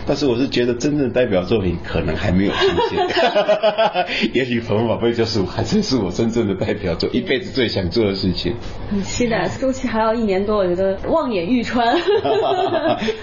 [0.08, 3.08] 但是我是觉得真正代表作品可能还没有出现。
[4.34, 8.54] 也许《粉红宝贝》就是还真是我真正的代表作，一辈子最想做的事情。
[8.90, 11.96] 很期待，周期还要一年多，我觉得望眼欲穿。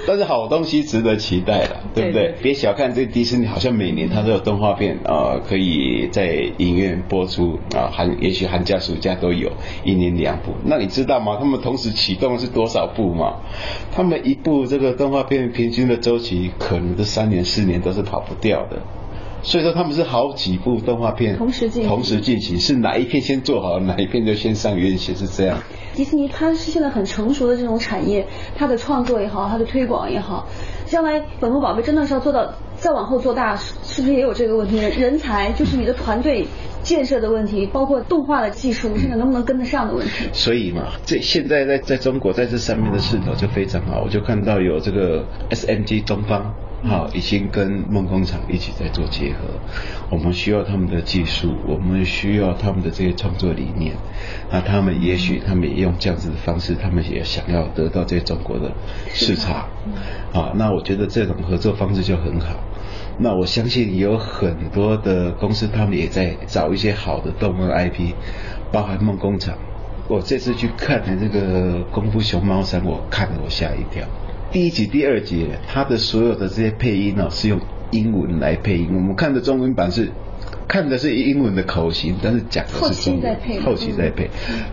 [0.07, 2.35] 但是好东西值得期待了，对不对？
[2.43, 9.51] 别小看这迪士尼，好像每年它都有动画片啊，可以在影院播出啊，寒也许寒假暑假都有
[9.85, 10.53] 一年两部。
[10.65, 11.39] 那你知道吗？
[11.39, 13.37] 他们同时启动的是多少部吗？
[13.91, 18.83] 他们一部这个动画片平均的周期，可能这三年四年都是跑不掉的。
[19.43, 25.57] 所以说他们是好几部动画片同时进行，同时进行，是哪一片先做好，哪一片就先上院线，是这样。
[25.95, 30.47] 迪士尼它是现在很成熟的这种产业，它的创作也好，它的推广也好，
[30.91, 34.77] 将来粉红宝贝真的是要做到再往后做大，是不是也有这个问题？
[34.79, 36.47] 人才就是你的团队。
[36.83, 40.31] 建设的问题，包括动画的技术，现在能不能跟得上的问题。
[40.33, 44.01] 所以嘛，这现在在在中国在这上面的势头就非常好。
[44.03, 49.39] 我就看到有这个 SMG 东方，好，已经跟梦工厂一起在做结合。
[50.09, 53.95] 我们需要他们的技术，我们需要他们的这些创作理念。
[54.51, 58.73] 那他们也许他们也用这样子的方式，他们也想要得到这中国的
[59.13, 59.69] 市场。
[60.33, 62.57] 啊，那我觉得这种合作方式就很好。
[63.19, 68.15] 那我相信有很多的公司，他们也在找一些好的动漫 IP，
[68.73, 69.55] 包含梦工厂。
[70.09, 74.05] 我这次去看的这个《功夫熊猫三》，我看了我吓一跳。
[74.53, 77.61] 第一集、第二集，它的所有的这些配音呢，是用
[77.93, 78.91] 英文来配音。
[78.93, 80.11] 我们看的中文版是。
[80.67, 84.31] 看的是英文的口型，但是讲的是中文，后期再配。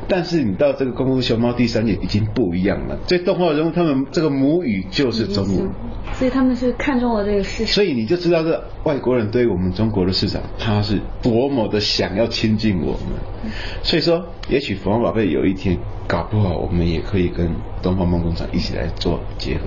[0.07, 5.71] 但是你到这个《功夫熊猫》第三集已经不一样了，这动画人物他们这个母语就是中文，
[6.13, 7.73] 所以他们是看中了这个市场。
[7.73, 13.51] 所以你就知道这外国人对于我们中国的市场，他是多么的想要亲近我们。
[13.81, 15.79] 所以说，也许《凤凰宝贝》有一天。
[16.07, 19.61] 搞不好我们也可以跟东方梦工厂一起来做结合，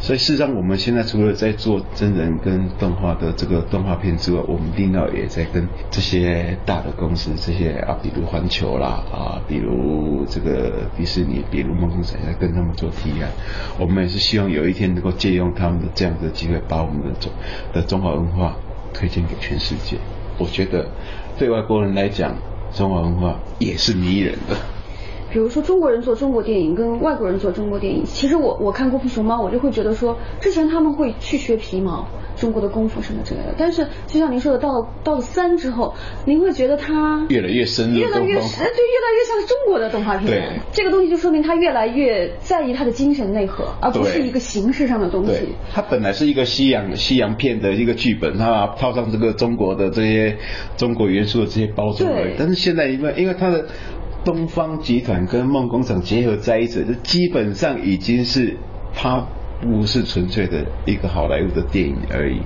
[0.00, 13.30] 所以事实上我们现在除了在做真人跟动画的这个动画片之外，我们另外也在跟这些大的公司，这些啊，比如环球啦啊，比如这个迪士尼，比如梦工厂，在跟他们做提案。
[13.78, 17.32] 我们也是希望有一天能够借用他们的这样的机会，把我们的中
[17.72, 18.56] 的中华文化
[18.94, 19.96] 推荐给全世界。
[20.38, 20.86] 我觉得
[21.38, 22.36] 对外国人来讲，
[22.74, 24.56] 中华文化也是迷人的。
[25.36, 33.54] 比如说中国人做中国电影跟外国人做中国电影，其实我我看功夫熊猫，我就会觉得说，之前他们会去学皮毛，中国的功夫什么之类的。
[33.58, 35.94] 但是就像您说的，到了到了三之后，
[36.24, 40.24] 您会觉得它越来越深入，越来越对，越来越像中国的动画片。
[40.24, 45.50] 对，这个东西就说明他越来越在意他的精神内核，而不是一个形式上的东西。
[45.70, 50.38] 它本来是一个西洋西洋片的一个剧本，它套上这个中国的这些
[50.78, 52.10] 中国元素的这些包装。
[52.10, 52.36] 而已。
[52.38, 53.66] 但是现在因为因为它的。
[54.26, 58.56] 东方集团跟梦工厂结合在一起，就基本上已经是
[58.92, 59.24] 它
[59.62, 62.40] 不是纯粹的一个好莱坞的电影而已。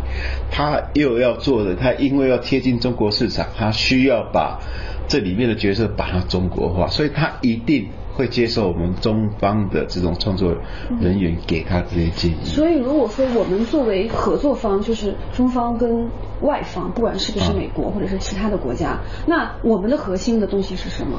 [0.50, 4.60] 它又要做的，它因为要贴近中国市场，它需要把
[5.08, 7.88] 这里面的角色把它中国化，所以它一定。
[8.20, 10.54] 会接受我们中方的这种创作
[11.00, 12.44] 人员给他这些建议。
[12.44, 16.06] 所以如果说我们作为合作方，就是中方跟
[16.42, 21.18] 外方，不管是不是美国或者是其他的国家，那我们的核心的东西是什么？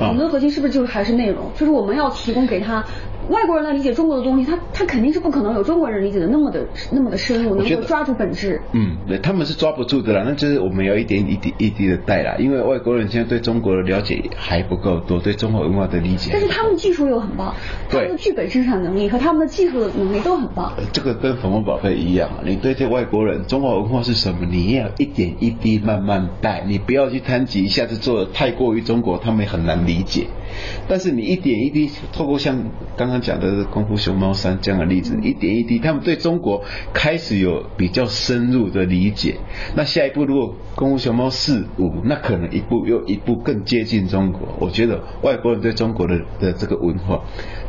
[0.00, 1.50] 我们的核心是不是就是还是内容？
[1.54, 2.82] 就是我们要提供给他。
[3.28, 8.58] 外国人来理解中国的东西，他他肯定是不可能有中国人理解的那么的那么的深入，能够抓住本质。
[8.72, 10.22] 嗯，对，他们是抓不住的啦。
[10.24, 16.32] 那就是我们要一点一滴一滴的带啦，因为外国人现在对中国的了解还不够多，对中国文化的理解。
[16.38, 17.52] 但是他们技术又很棒，
[17.88, 20.72] 他们的剧本生产能力和他们的技术的能力都很棒。
[20.92, 30.28] 这个跟粉红宝贝一样，你对这外国人中华文化是什么，你要一点一滴慢慢带，你不要去贪急，一下子做的太过于中国，他们也很难理解。
[30.88, 32.56] 但是你一点一滴透过像
[32.96, 36.62] 刚刚讲的《功夫熊猫三》这样的例子，一点一滴，他们对中国
[36.94, 39.36] 开始有比较深入的理解。
[39.74, 44.48] 那下一步如果《功夫熊猫四五》，那可能一步又一步更接近中国。
[44.60, 47.22] 我觉得外国人对中国的的这个文化，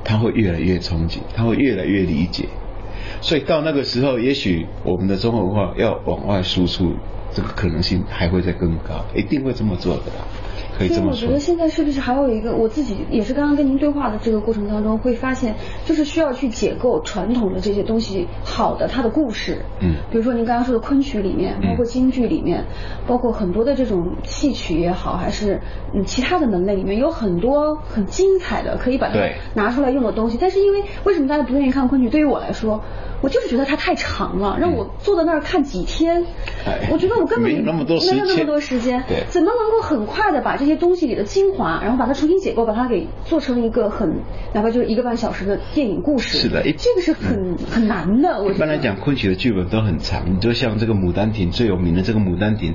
[0.03, 2.45] 他会越来越憧憬，他会越来越理解。
[3.21, 6.93] 所以到那个时候，也许我们的中国文化要往外输出，
[7.33, 10.11] 这个可能性还会再更高，一定会这么做的。
[10.87, 22.65] 所以我觉得现在是不是还有一个，我自己也是刚刚跟您对话的这个过程当中会发现，就是需要去解构传统的这些东西好的它的故事，嗯，比如说您刚刚说的昆曲里面，包括京剧里面，
[23.07, 25.61] 包括很多的这种戏曲也好，还是
[25.93, 29.19] 嗯其他的门类里面有很多很精彩的可以把它
[29.53, 32.09] 拿出来用的东西，但是因为为什么大家不愿意看昆曲？
[32.09, 32.81] 对于我来说。
[33.21, 36.25] 我就是觉得它太长了，让我坐在那儿看几天，
[36.91, 40.79] 我觉得我根本没有那么多时间，怎么能够很快的把这些。
[40.79, 44.21] 东西里的精华，然后把它重新解构，把它给做成一个很
[44.53, 46.37] 哪怕就是一个半小时的电影故事。
[46.37, 48.41] 是的，这个是很很难的。
[48.41, 52.71] 我一般来讲，昆曲的剧本都很长，你就像这个《牡丹亭》最有名的这个《牡丹亭》，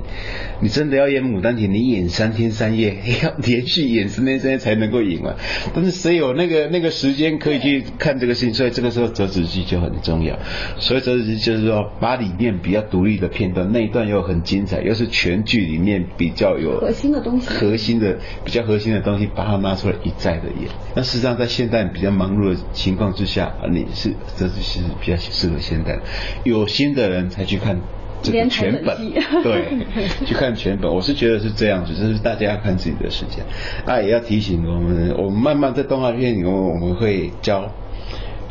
[0.59, 5.35] 你真的要演《牡丹亭》，你演三天三夜， 要连续演三天三夜才能够演完。
[5.73, 8.53] 但是谁有那个那个时间可以去看这个事情？
[8.53, 10.34] 所以这个时候折子剧就很重要。
[10.77, 20.69] 所以这是就是说，把里面比较独立的片段，那一段又很精彩，又是全剧里面比较有核心的东西，核心的比较核心的东西，把它拿出来一再的演。
[20.95, 25.99] 那事实上，在现代比较忙碌的情况之下，你是折子戏是比较适合现代，
[26.43, 27.77] 有心的人才去看。
[28.23, 28.97] 这个全本
[29.43, 29.85] 对，
[30.25, 33.45] 去看全本，我是觉得是这样子，就是大家要看自己的时间。
[33.85, 37.71] 啊，也要提醒我们，我们慢慢在动画片里，面我们会教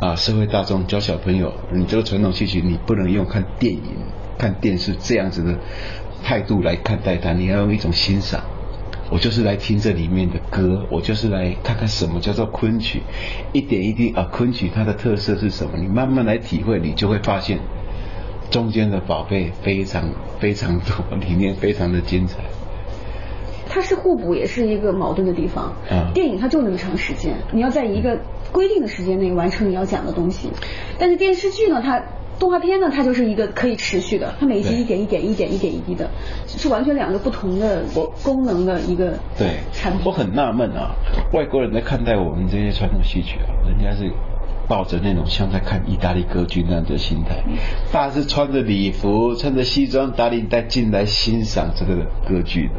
[0.05, 3.83] 啊社会大众，教小朋友，你这个传统戏曲，你不能用看电影、
[4.37, 5.59] 看电视这样子的
[6.23, 8.43] 态度来看待它，你要用一种欣赏。
[9.11, 13.01] 我就是来听这里面的歌，我就是来看看什么叫做昆曲，
[13.55, 15.79] 一点一滴啊，昆曲它的特色是什么？
[15.79, 17.59] 你慢慢来体会，你就会发现。
[18.51, 22.41] 中间的宝贝非常非常多，里面非常的精彩。
[23.71, 25.73] 它是互补，也是一个矛盾的地方。
[25.91, 28.21] 嗯，电影它就那么长时间，你要在一个
[28.55, 30.49] 规定的时间内完成你要讲的东西。
[30.99, 32.01] 但是电视剧呢，它
[32.39, 36.09] 动画片呢，它就是一个可以持续的，它每一集一点一点一点一点一滴的，
[36.47, 37.83] 是完全两个不同的
[38.23, 40.03] 功能的一个对产品。
[40.07, 40.95] 我很纳闷啊，
[41.33, 44.11] 外国人在看待我们这些传统戏曲啊，人家是。
[44.67, 47.43] 抱着那种像在看意大利歌剧那样的心态，
[47.93, 51.97] 大家是穿着礼服、穿着西装打领带进来欣赏这个
[52.29, 52.75] 歌剧的。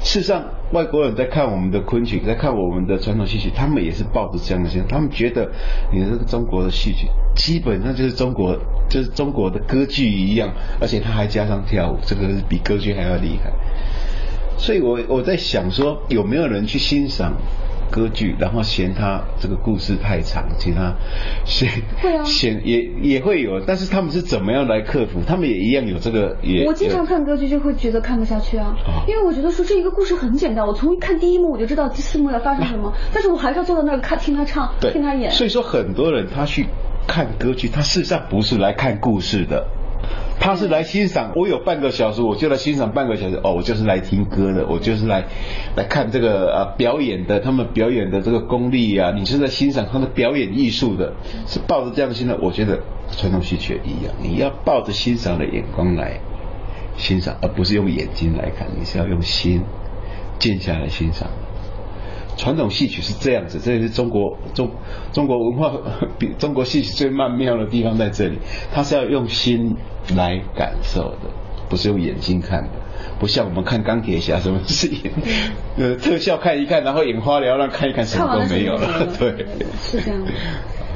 [0.00, 5.50] 事实上，外国人在看我们的昆曲，在看我们的传统戏曲，他们也是抱着这样的心，他们觉得
[5.92, 8.56] 你这个中国的戏曲基本上就是中国，
[8.88, 13.52] 就是中国的歌剧一样，而且他还加上跳舞，这个是比歌剧还要厉害。
[14.58, 17.34] 所以我我在想说，有没有人去欣赏？
[17.90, 20.94] 歌剧，然后嫌他这个故事太长，其他
[21.44, 21.70] 嫌
[22.24, 25.20] 嫌 也也会有，但是他们是怎么样来克服？
[25.26, 26.66] 他们也一样有这个也。
[26.66, 28.74] 我经常看歌剧就会觉得看不下去啊，
[29.08, 35.30] 因为我觉得说这一个故事很简单，我从一看第一幕我就知道第四幕要发生什么，但是我还是要坐在那儿看听他唱，听他演。
[35.30, 36.66] 所以说很多人他去
[37.06, 39.66] 看歌剧，他事实上不是来看故事的。
[40.38, 43.40] 他是来欣赏，我有半个小时，我就来欣赏半个小时。
[43.42, 45.24] 哦，我就是来听歌的，我就是来
[45.76, 51.12] 来看这个呃表演的，他们表演的这个功力啊，你是在欣赏他的表演艺术的，
[51.46, 52.34] 是抱着这样的心态。
[52.40, 52.78] 我觉得
[53.16, 56.20] 传统戏曲一样，你要抱着欣赏的眼光来
[56.96, 59.62] 欣赏，而不是用眼睛来看，你是要用心
[60.38, 61.28] 静下来欣赏。
[62.36, 64.70] 传统戏曲是这样子，这也是中国中
[65.12, 65.72] 中国文化
[66.18, 68.38] 比中国戏曲最曼妙的地方在这里，
[68.72, 69.76] 它是要用心
[70.14, 71.30] 来感受的，
[71.68, 72.70] 不是用眼睛看的，
[73.18, 75.12] 不像我们看钢铁侠什么是演
[75.78, 79.46] 呃特效看一看，然后眼花缭乱看一看什么都没有了， 对，
[79.82, 80.20] 是这样。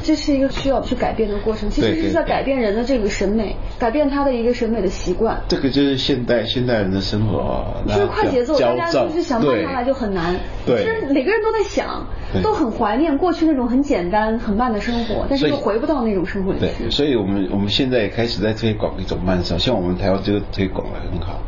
[0.02, 5.40] 这是一个需要去改变的过程，其实是在改变人的这个审美，改变他的一个审美的习惯。
[5.48, 10.34] 这个就是现代现代人的生活，就是快节奏，大家就是想慢下来就很难。
[10.66, 12.06] 对，其实每个人都在想，
[12.42, 16.66] 都很怀念过去那种很简单、很慢的生活，但是又回不到那种生活里去。
[16.78, 21.40] 对，所以我们我们现在也开始在推广一种慢生，像我们台湾这个推广的很好，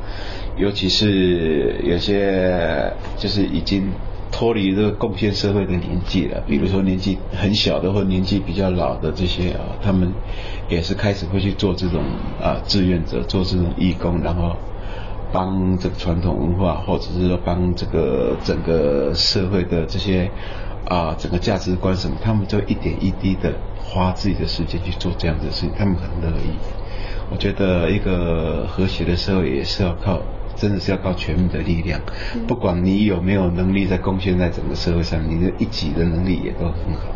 [0.57, 3.90] 尤其是有些就是已经。
[4.32, 10.10] 脱离这个贡献社会的年纪了，比如说年纪很小的或年纪比较老的这些啊，他们
[10.68, 12.02] 也是开始会去做这种
[12.42, 14.56] 啊志愿者，做这种义工，然后
[15.30, 20.30] 帮这个传统文化，或者是说帮这个整个社会的这些
[20.88, 23.52] 啊整个价值观什么，他们就一点一滴的
[23.84, 26.56] 花自己的时间去做这样的事情，他们很乐意。
[27.30, 30.20] 我觉得一个和谐的社会也是要靠。
[30.57, 32.00] 真的是要靠全民的力量，
[32.46, 37.12] 不管你有没有能力在贡献在整个社会上，你的一己的能力也都很好。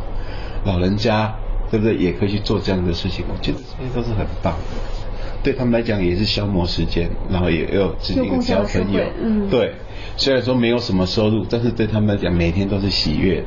[0.64, 1.34] 老人家
[1.70, 1.94] 对不对？
[1.96, 4.76] 也可以去做这样的事情，我觉得这些都是很棒的。
[5.42, 9.00] 对他们来讲也是消磨时间，然后也有自己交朋友。
[9.22, 9.72] 嗯，对。
[10.16, 13.46] 虽然说没有什么收入，但是对他们来讲每天都是喜悦的。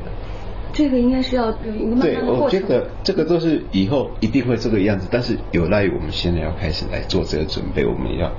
[0.72, 8.30] 这个应该是要有一个慢慢的我觉得这个都是以后一定会这个样子，但是有赖于我们现在要开始来做这个准备，我们要。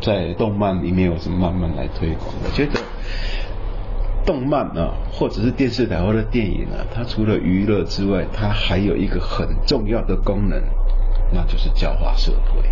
[0.00, 2.28] 在动漫里面，我是慢慢来推广。
[2.44, 2.80] 我觉得
[4.24, 10.62] 动漫啊，或者是电视台或者电影啊，它除了娱乐之外，它还有一个很重要的功能，
[11.32, 12.62] 那就是教化社会。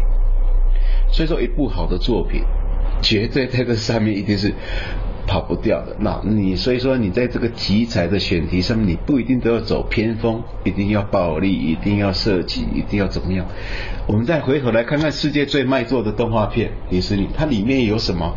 [1.08, 2.42] 所以说，一部好的作品，
[3.00, 4.52] 绝对在这上面一定是
[5.26, 5.96] 跑不掉的。
[5.98, 13.46] 那你所以说你在这个题材的选题上面，你不一定都要走偏锋，一定要暴力，一定要设计，一定要怎么样？
[14.06, 18.34] 我们再回头来看看世界最卖座的动画片迪士尼，它里面有什么？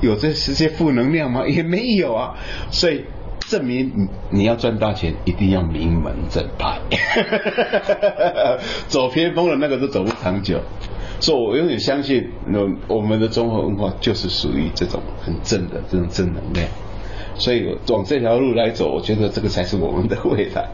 [0.00, 1.46] 有这这些负能量吗？
[1.46, 2.34] 也没有啊。
[2.70, 3.04] 所以
[3.46, 4.08] 证明你
[4.38, 6.78] 你要赚大钱，一定要名门正派。
[8.88, 10.60] 走偏锋的那个都走不长久。
[11.24, 16.66] 所以我永远相信，那我们的中华文化就是属于这种很正的这种正能量。
[17.36, 20.68] 所以往这条路来走，我觉得这个才是我们的未来。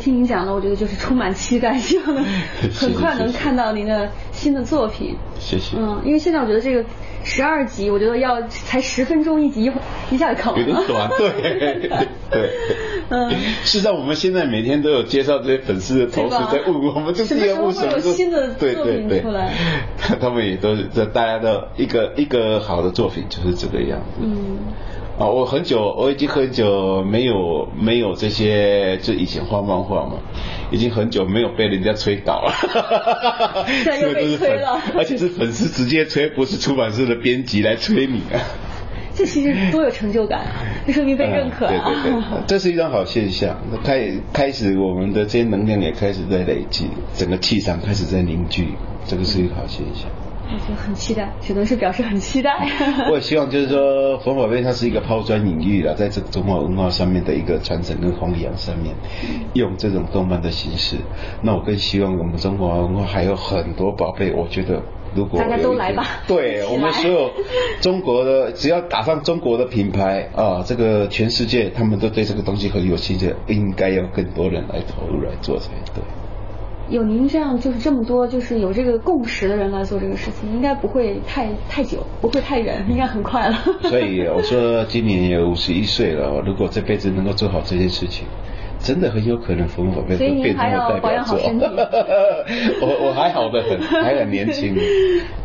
[0.00, 2.24] 听您讲的，我觉得就是充满期待，希望能
[2.72, 5.16] 很快能看到您的新的作品。
[5.40, 5.76] 谢谢。
[5.76, 6.84] 嗯，因为现在我觉得这个
[7.24, 9.72] 十二集，我觉得要才十分钟一集，
[10.10, 10.68] 一下就看完了。
[10.68, 12.50] 有点短，对对。
[13.08, 13.30] 嗯，
[13.64, 19.52] 事实上我们现在每天都有介绍这些粉丝的同时在问我们，这是要问什么新的作品出来。
[20.20, 24.20] 他们也都是这大家的一个一个好的作品就是这个样子。
[24.22, 24.58] 嗯。
[25.18, 30.12] 啊，我很久，我已经很久没有没有这些，就以前画漫画嘛，
[30.70, 38.40] 已经很久没有被人家催稿了，现在又被 催了，而且是粉丝直接催，不是出版社的编辑来催你啊。
[39.20, 41.92] 这其实多有成就感啊，这说明被认可啊。
[41.92, 43.54] 对对对，这是一种好现象。
[43.84, 48.68] 开开始我们的这些能量也开始在累积，整个气场开始在凝聚，
[49.04, 50.08] 这个是一个好现象。
[50.52, 52.66] 我就很期待，只能是表示很期待。
[53.10, 58.94] 我也希望就是说，冯宝贝它是一个抛砖引玉了，在这个中华文化上面的一个传承跟弘扬上面，
[59.52, 60.96] 用这种动漫的形式。
[61.42, 64.82] 那我更希望我们中华文化还有很多宝贝，我觉得
[65.14, 67.30] 如果大家都来吧， 对我们所有
[67.80, 76.02] 中国的，只要打上中国的品牌啊，这个全世界他们都对这个东西很有兴趣，应该要更多人来投入来做才对。
[76.88, 83.56] 有您这样就是这么多就是有这个共识的人来做这个事情，应该不会太太久，不会太远，应该很快了。
[83.88, 88.26] 所以我说今年也五十一岁了，如果这辈子能够做好这件事情。
[88.82, 91.38] 真的很有可能冯宝贝会变成我代表作。
[92.80, 94.74] 我我还好的很，还很年轻。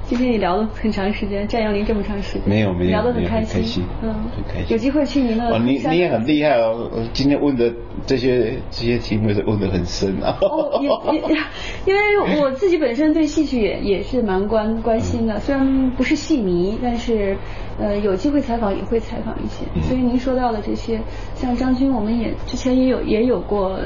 [0.07, 2.43] 今天你聊了很长时间，占用您这么长时间。
[2.47, 4.67] 没有没有，聊得很开心，嗯，很开心。
[4.69, 5.45] 有机会去您的。
[5.49, 6.91] 哦，你你也很厉害哦！
[7.11, 7.73] 今天问的
[8.05, 10.37] 这些这些题目是问的很深啊。
[10.41, 10.79] 哦，
[11.11, 11.37] 也也
[11.85, 17.37] 因为我自己本身对戏曲也也是蛮关关心的，虽然不是戏迷，但是。
[17.77, 20.97] 呃，有机会采访也会采访一些，所以您说到的这些，
[21.35, 23.77] 像张军，我们也之前也有也有过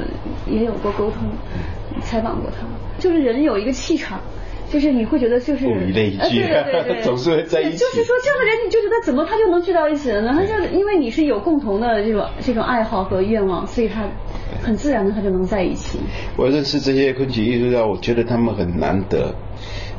[0.48, 1.24] 也有过沟通，
[2.00, 2.64] 采访过他，
[3.00, 4.20] 就是人有一个气场，
[4.70, 7.78] 就是你会觉得就是物以类聚，对对对， 总是会在一起。
[7.78, 10.32] 就是说这样的人，你就觉得怎么他就能聚到一起了呢？
[10.32, 14.04] 他就因为你是有共同的这种这种爱好和愿望，所以他
[14.62, 15.98] 很自然的他就能在一起。
[16.36, 19.34] 我认识这些昆曲艺术家，我觉得他们很难得。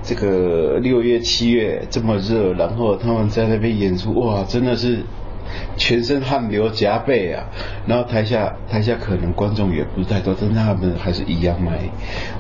[0.03, 5.03] 这个六月七月这么热，然后他们在那边演出，哇，真的是
[5.78, 7.43] 全身汗流浃背啊！
[7.88, 11.80] 然后台下台下可能观众也不太多，但他们还是一样卖。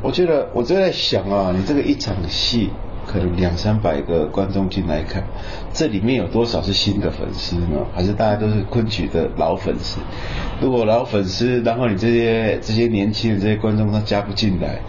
[0.01, 2.69] 我觉得我就在想啊，你这个一场戏
[3.05, 5.23] 可能两三百个观众进来看，
[5.73, 7.85] 这里面有多少是新的粉丝呢？
[7.93, 9.99] 还是大家都是昆曲的老粉丝？
[10.61, 14.79] 如果老粉丝，然后你这些这些年轻的这些观众他加不进来。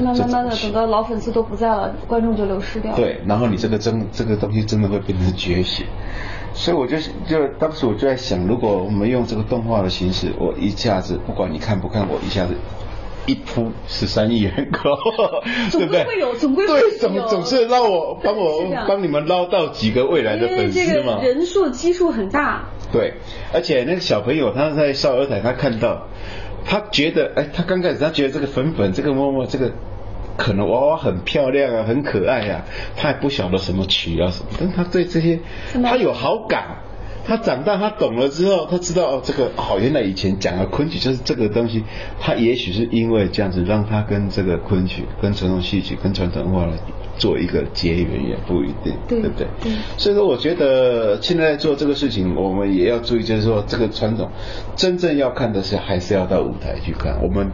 [0.00, 2.94] 慢慢慢慢的，等到老粉丝都不在了，观众就流失掉。
[2.94, 5.84] 对，然后你这个真这个东西真的会变成绝学。
[6.54, 12.54] 所以我就就当时我就在想，如果我们用这个动画的形式，我一下子不管你看不看，我一下子
[13.26, 14.90] 一扑十三亿人口，
[15.72, 16.04] 对不对？
[16.04, 16.80] 会有，总归会有。
[16.80, 21.20] 对，总总是让我 帮我帮你们捞到几个未来的粉丝嘛。
[21.22, 22.66] 人数基数很大。
[22.92, 23.14] 对，
[23.54, 26.06] 而且那个小朋友他在少儿台，他看到。
[26.64, 29.72] 他觉得，哎，他刚开始他觉得这个粉粉，这个默默，这个
[30.36, 32.64] 可能娃娃很漂亮啊，很可爱啊，
[32.96, 35.40] 他还不晓得什么曲啊什么，但他对这些
[35.82, 36.78] 他有好感。
[37.24, 41.84] 他长大他懂了之后，他知道哦，这个哦，原来以前讲的昆曲就是这个东西。
[42.18, 46.66] 他也许是因为这样子，让他跟这个昆曲、跟传统戏曲、跟传统文化
[47.22, 49.46] 做一个结缘，也不一定，对不对？
[49.96, 54.28] 所以说，我觉得现在做这个事情，我们也要注意，就是说，这个传统
[54.74, 57.22] 真正要看的是，还是要到舞台去看。
[57.22, 57.48] 我们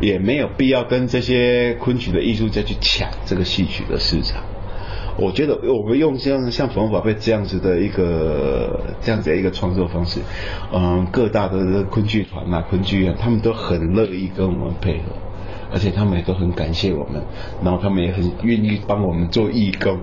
[0.00, 4.42] 也没有必要跟这些昆曲的艺术家去抢这个戏曲的市场。
[5.18, 10.20] 我觉得我们用像像粉红宝贝这样子的一个这样子的一个创作方式，
[10.72, 15.04] 嗯，各大的昆剧团啊、昆剧院，他们都很乐意跟我们配合，
[15.72, 17.22] 而且他们也都很感谢我们，
[17.64, 19.98] 然后他们也很愿意帮我们做义工。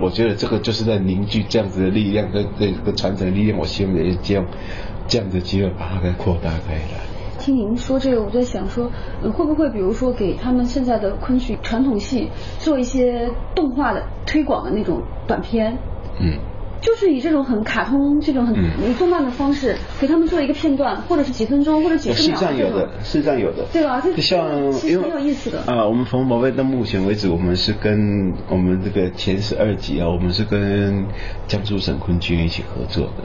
[0.00, 3.58] 我觉得这个就是在凝聚这样子的力量跟这个传承力量。
[3.58, 4.46] 我希望也这样
[5.06, 7.00] 这样的机会把它给扩大开来。
[7.38, 8.90] 听您说这个，我在想说，
[9.32, 15.76] 会不会比如说给他们现在的昆曲传统戏做一些动画的推广的那种短片？
[16.18, 16.38] 嗯，
[16.80, 18.54] 就是以这种很卡通、这种很
[18.94, 22.38] 动漫的方式，给他们做一个片段，或者是几分钟，或者几十秒。
[22.38, 23.64] 是这样有的，是这样有的。
[23.72, 24.00] 对吧？
[24.00, 24.48] 就像
[24.88, 31.04] 因为很有意思的啊，我们冯宝贝到目前为止，我们是跟我们这个前十二集啊，我们是跟
[31.46, 33.24] 江苏省昆剧院一起合作的。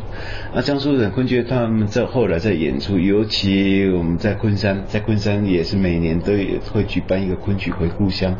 [0.53, 6.33] 那江苏省昆剧院他们在后来在演出，尤其我们在昆山，在昆山也是每年都
[6.73, 8.35] 会举办一个昆曲回故乡。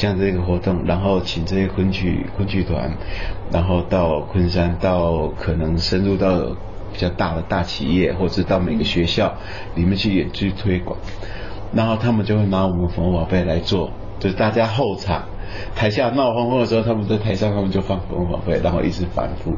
[0.00, 2.90] 像这个活动，然后请这些昆曲昆剧团，
[3.52, 6.38] 然后到昆山，到可能深入到
[6.90, 9.34] 比较大的大企业，或者到每个学校
[9.74, 10.96] 里面去演去推广，
[11.74, 15.24] 然后他们就会拿我们冯宝贝来做，就是大家后场
[15.76, 19.54] 台下闹哄哄的时候，他们在台上他们就放冯宝贝，然后一直反复，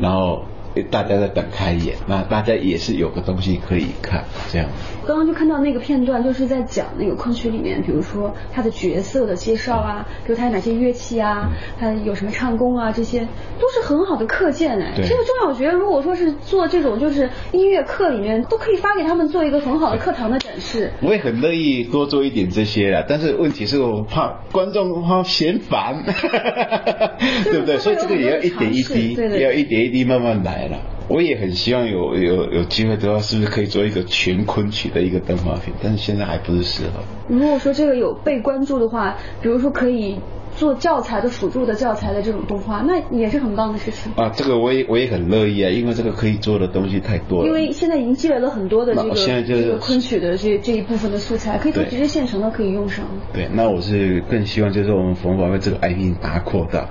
[0.00, 0.44] 然后。
[0.88, 4.68] 大家在等开演，那大家也是有个东西可以看，这样。
[5.06, 13.20] 刚刚就看到那个片段，就是在讲那个昆曲里面，比如说他的角色的介绍啊，比如他有哪些乐器啊，他有什么唱功啊，这些
[13.58, 14.92] 都是很好的课件哎。
[14.96, 20.92] 这个中小学如果说是做这种就是音乐课里面，都可以发给他们做一个很好的课堂的展示。
[21.02, 26.04] 我也很乐意多做一点这些啊，但是问题是我怕观众怕嫌烦，
[27.44, 27.78] 对不对？
[27.78, 30.50] 所以这个也要一点一滴也，要一点一滴慢慢来。
[30.50, 30.78] 来了，
[31.10, 35.74] 我也很希望有有有机会的话，是不是可以做一个全昆曲的一个动画片？
[35.82, 37.02] 但是现在还不是时候。
[37.28, 40.16] 如果说这个有被关注的话，比如说可以。
[40.56, 44.30] 做教材的辅助的教材的这种动画，那也是很棒的事情啊！
[44.34, 47.46] 这个我也我也很乐意啊，因为这个可以做的东西太多了。
[47.46, 53.04] 因为现在已经积累了很多的这个这个昆曲的这这一部分的素材，可以直接现成的可以用上。
[53.32, 56.88] 对，那我是更希望就是我们冯宝贝这个 IP 把它扩大，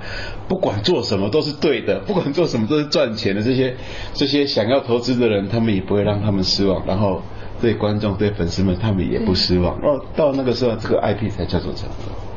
[0.48, 3.42] 不管做什么都是对的，不管做什么都是赚钱的。
[3.42, 3.76] 这些
[4.14, 7.22] 这些想要投资的人，他们也不会让他们失望，然后
[7.60, 9.76] 对观众对粉丝们他们也不失望。
[9.76, 12.29] 哦，到那个时候，这个 IP 才叫做成功。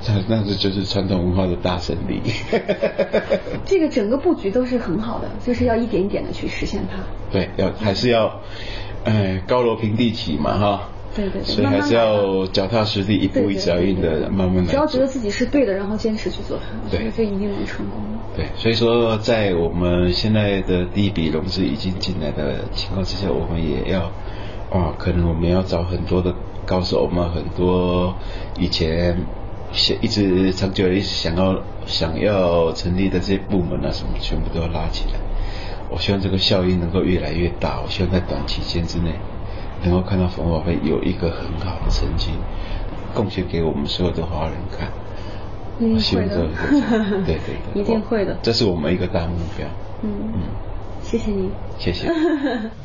[0.28, 2.22] 那这就是传统文化的大胜利。
[3.66, 6.98] 这个整个布局都是很好的，就是要一点一点的去实现它。
[7.30, 8.40] 对，要还是要，
[9.04, 10.88] 哎，高楼平地起嘛，哈。
[11.14, 11.44] 对对对。
[11.44, 14.70] 所以还是要脚踏实地，一步一脚印的慢慢来。
[14.70, 17.98] 只要觉得自己是对的，然后坚持去做它，对，这一定能成功。
[18.36, 24.02] 对，所以说在我们现在的第一笔融资已经进来的情况之下，我们也要，
[24.70, 26.32] 啊，可能我们要找很多的
[26.64, 28.14] 高手嘛，很多
[28.58, 29.16] 以前。
[29.72, 35.18] 想一直长久一直想要想要成立的这些部门啊什么，全部都要拉起来。
[35.90, 37.80] 我希望这个效应能够越来越大。
[37.82, 39.12] 我希望在短期间之内，
[39.82, 42.30] 能够看到冯宝贝有一个很好的成绩，
[43.14, 44.88] 贡献给我们所有的华人看。
[45.80, 46.48] 一定会的。
[47.24, 47.80] 对对 对。
[47.82, 48.36] 一定会的。
[48.42, 49.66] 这是我们一个大目标。
[50.02, 50.40] 嗯嗯。
[51.02, 51.50] 谢谢你。
[51.78, 52.08] 谢谢。